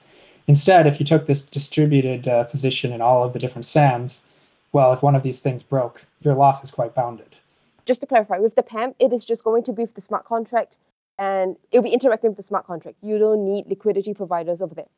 Instead, 0.46 0.86
if 0.86 0.98
you 0.98 1.06
took 1.06 1.26
this 1.26 1.42
distributed 1.42 2.26
uh, 2.26 2.44
position 2.44 2.92
in 2.92 3.00
all 3.00 3.22
of 3.22 3.32
the 3.32 3.38
different 3.38 3.66
SAMs, 3.66 4.22
well, 4.72 4.92
if 4.92 5.02
one 5.02 5.14
of 5.14 5.22
these 5.22 5.40
things 5.40 5.62
broke, 5.62 6.04
your 6.22 6.34
loss 6.34 6.62
is 6.64 6.70
quite 6.70 6.94
bounded. 6.94 7.36
Just 7.86 8.00
to 8.00 8.06
clarify, 8.06 8.38
with 8.38 8.54
the 8.54 8.62
PAM, 8.62 8.94
it 8.98 9.12
is 9.12 9.24
just 9.24 9.44
going 9.44 9.62
to 9.64 9.72
be 9.72 9.82
with 9.82 9.94
the 9.94 10.00
smart 10.00 10.24
contract 10.24 10.78
and 11.18 11.56
it'll 11.70 11.84
be 11.84 11.90
interacting 11.90 12.30
with 12.30 12.36
the 12.36 12.42
smart 12.42 12.66
contract. 12.66 12.96
You 13.02 13.18
don't 13.18 13.44
need 13.44 13.66
liquidity 13.68 14.14
providers 14.14 14.60
over 14.62 14.74
there. 14.74 14.88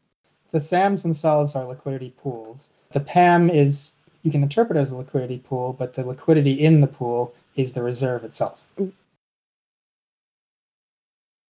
The 0.53 0.61
SAMs 0.61 1.03
themselves 1.03 1.57
are 1.57 1.65
liquidity 1.65 2.15
pools. 2.17 2.71
The 2.93 3.01
PAM 3.01 3.51
is 3.51 3.93
you 4.23 4.31
can 4.31 4.43
interpret 4.43 4.79
as 4.79 4.91
a 4.91 4.97
liquidity 4.97 5.39
pool, 5.39 5.73
but 5.73 5.95
the 5.95 6.05
liquidity 6.05 6.53
in 6.53 6.81
the 6.81 6.87
pool 6.87 7.35
is 7.57 7.73
the 7.73 7.83
reserve 7.83 8.25
itself. 8.25 8.65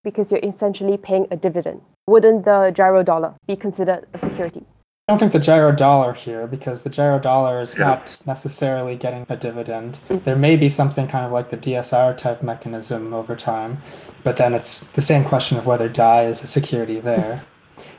Because 0.03 0.33
you're 0.33 0.41
essentially 0.43 0.97
paying 0.97 1.27
a 1.31 1.37
dividend. 1.37 1.83
Wouldn't 2.07 2.45
the 2.45 2.73
gyro 2.75 3.03
dollar 3.03 3.35
be 3.47 3.55
considered 3.55 4.07
a 4.13 4.19
security? 4.19 4.65
I 5.09 5.13
don't 5.13 5.19
think 5.19 5.33
the 5.33 5.39
gyro 5.39 5.73
dollar 5.73 6.13
here, 6.13 6.47
because 6.47 6.83
the 6.83 6.91
gyro 6.91 7.19
dollar 7.19 7.61
is 7.61 7.77
not 7.77 8.17
necessarily 8.25 8.97
getting 8.97 9.27
a 9.29 9.37
dividend. 9.37 9.99
There 10.09 10.37
may 10.37 10.57
be 10.57 10.69
something 10.69 11.07
kind 11.07 11.27
of 11.27 11.33
like 11.33 11.51
the 11.51 11.57
DSR 11.57 12.17
type 12.17 12.43
mechanism 12.43 13.13
over 13.13 13.37
time, 13.37 13.83
but 14.25 14.37
then 14.37 14.55
it's 14.55 14.81
the 14.95 15.03
same 15.03 15.25
question 15.25 15.59
of 15.59 15.67
whether 15.67 15.89
DAI 15.89 16.27
is 16.27 16.43
a 16.43 16.47
security 16.47 17.01
there. 17.01 17.45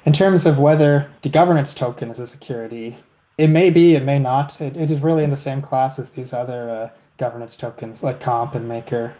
In 0.05 0.13
terms 0.13 0.45
of 0.45 0.59
whether 0.59 1.09
the 1.21 1.29
governance 1.29 1.73
token 1.73 2.09
is 2.09 2.19
a 2.19 2.27
security, 2.27 2.97
it 3.37 3.47
may 3.47 3.69
be, 3.69 3.95
it 3.95 4.03
may 4.03 4.19
not. 4.19 4.59
It, 4.61 4.77
it 4.77 4.91
is 4.91 5.01
really 5.01 5.23
in 5.23 5.29
the 5.29 5.37
same 5.37 5.61
class 5.61 5.99
as 5.99 6.11
these 6.11 6.33
other 6.33 6.69
uh, 6.69 6.89
governance 7.17 7.57
tokens 7.57 8.03
like 8.03 8.19
Comp 8.19 8.55
and 8.55 8.67
Maker. 8.67 9.15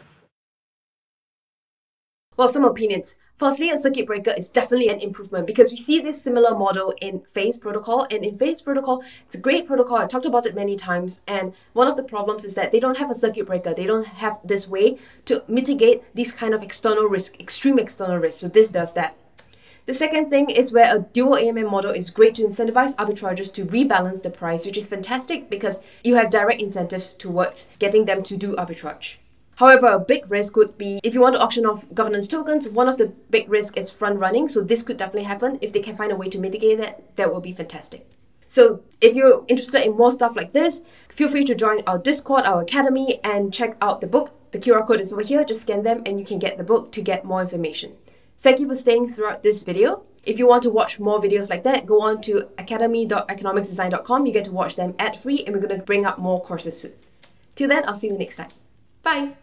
Well, 2.36 2.48
some 2.48 2.66
opinions. 2.66 3.18
Firstly, 3.38 3.70
a 3.70 3.78
circuit 3.78 4.08
breaker 4.08 4.32
is 4.32 4.50
definitely 4.50 4.90
an 4.90 5.00
improvement 5.02 5.46
because 5.46 5.72
we 5.72 5.78
see 5.78 6.00
this 6.00 6.22
similar 6.22 6.58
model 6.58 6.94
in 7.00 7.22
Fei 7.32 7.52
Protocol. 7.60 8.08
And 8.10 8.26
in 8.26 8.38
Fei 8.38 8.56
Protocol, 8.64 9.04
it's 9.26 9.36
a 9.36 9.40
great 9.40 9.68
protocol. 9.68 9.98
I 9.98 10.08
talked 10.08 10.26
about 10.26 10.46
it 10.46 10.56
many 10.56 10.76
times. 10.76 11.22
And 11.28 11.54
one 11.74 11.88
of 11.88 11.96
the 11.96 12.04
problems 12.04 12.44
is 12.44 12.56
that 12.56 12.72
they 12.72 12.80
don't 12.80 12.98
have 12.98 13.12
a 13.12 13.16
circuit 13.16 13.46
breaker. 13.46 13.74
They 13.74 13.86
don't 13.86 14.08
have 14.08 14.40
this 14.44 14.68
way 14.68 14.98
to 15.26 15.44
mitigate 15.48 16.04
these 16.16 16.32
kind 16.32 16.54
of 16.54 16.64
external 16.64 17.06
risk, 17.06 17.40
extreme 17.40 17.78
external 17.78 18.18
risk. 18.18 18.40
So 18.40 18.48
this 18.48 18.70
does 18.70 18.94
that. 18.94 19.16
The 19.86 19.94
second 19.94 20.30
thing 20.30 20.50
is 20.50 20.72
where 20.72 20.96
a 20.96 21.00
dual 21.00 21.34
AMM 21.34 21.70
model 21.70 21.92
is 21.92 22.10
great 22.10 22.36
to 22.36 22.44
incentivize 22.44 22.96
arbitrageurs 22.96 23.54
to 23.56 23.66
rebalance 23.66 24.24
the 24.24 24.30
price, 24.30 24.66
which 24.66 24.78
is 24.78 24.88
fantastic 24.88 25.50
because 25.50 25.82
you 26.06 26.16
have 26.16 26.30
direct 26.30 26.62
incentives 26.62 27.12
towards 27.12 27.68
getting 27.80 28.06
them 28.06 28.24
to 28.24 28.38
do 28.38 28.56
arbitrage. 28.56 29.18
However, 29.56 29.88
a 29.88 30.00
big 30.00 30.32
risk 30.32 30.56
would 30.56 30.78
be 30.78 31.02
if 31.04 31.14
you 31.14 31.20
want 31.20 31.36
to 31.36 31.42
auction 31.42 31.66
off 31.66 31.86
governance 31.94 32.30
tokens, 32.30 32.70
one 32.70 32.88
of 32.88 32.98
the 32.98 33.08
big 33.30 33.50
risks 33.50 33.78
is 33.78 33.92
front 33.92 34.20
running. 34.20 34.48
So 34.48 34.62
this 34.62 34.84
could 34.84 34.98
definitely 34.98 35.28
happen. 35.28 35.60
If 35.62 35.74
they 35.74 35.82
can 35.82 35.98
find 35.98 36.14
a 36.14 36.16
way 36.16 36.30
to 36.30 36.40
mitigate 36.40 36.78
that, 36.78 37.16
that 37.18 37.34
will 37.34 37.42
be 37.42 37.52
fantastic. 37.52 38.10
So 38.48 38.84
if 39.02 39.16
you're 39.16 39.44
interested 39.50 39.86
in 39.86 39.98
more 39.98 40.14
stuff 40.14 40.36
like 40.38 40.54
this, 40.54 40.82
feel 41.10 41.28
free 41.28 41.44
to 41.44 41.56
join 41.56 41.82
our 41.86 41.98
Discord, 41.98 42.46
our 42.46 42.62
academy, 42.62 43.20
and 43.22 43.54
check 43.54 43.76
out 43.82 44.00
the 44.00 44.08
book. 44.08 44.32
The 44.52 44.60
QR 44.60 44.88
code 44.88 45.02
is 45.02 45.12
over 45.12 45.24
here. 45.24 45.44
Just 45.44 45.62
scan 45.64 45.84
them 45.84 46.04
and 46.06 46.22
you 46.22 46.26
can 46.26 46.40
get 46.40 46.58
the 46.58 46.64
book 46.64 46.94
to 46.94 47.02
get 47.02 47.26
more 47.26 47.42
information. 47.42 47.98
Thank 48.44 48.60
you 48.60 48.68
for 48.68 48.76
staying 48.76 49.08
throughout 49.08 49.42
this 49.42 49.64
video. 49.64 50.04
If 50.26 50.38
you 50.38 50.48
want 50.48 50.64
to 50.64 50.70
watch 50.70 51.00
more 51.00 51.22
videos 51.22 51.50
like 51.50 51.64
that, 51.64 51.86
go 51.86 52.02
on 52.02 52.22
to 52.24 52.50
academy.economicsdesign.com. 52.58 54.26
You 54.26 54.34
get 54.34 54.46
to 54.46 54.52
watch 54.52 54.76
them 54.76 54.96
ad 55.00 55.16
free, 55.16 55.46
and 55.46 55.56
we're 55.56 55.62
going 55.62 55.80
to 55.80 55.86
bring 55.86 56.06
up 56.06 56.20
more 56.20 56.44
courses 56.44 56.80
soon. 56.82 56.92
Till 57.56 57.70
then, 57.70 57.88
I'll 57.88 57.94
see 57.94 58.08
you 58.08 58.18
next 58.18 58.36
time. 58.36 58.50
Bye. 59.02 59.36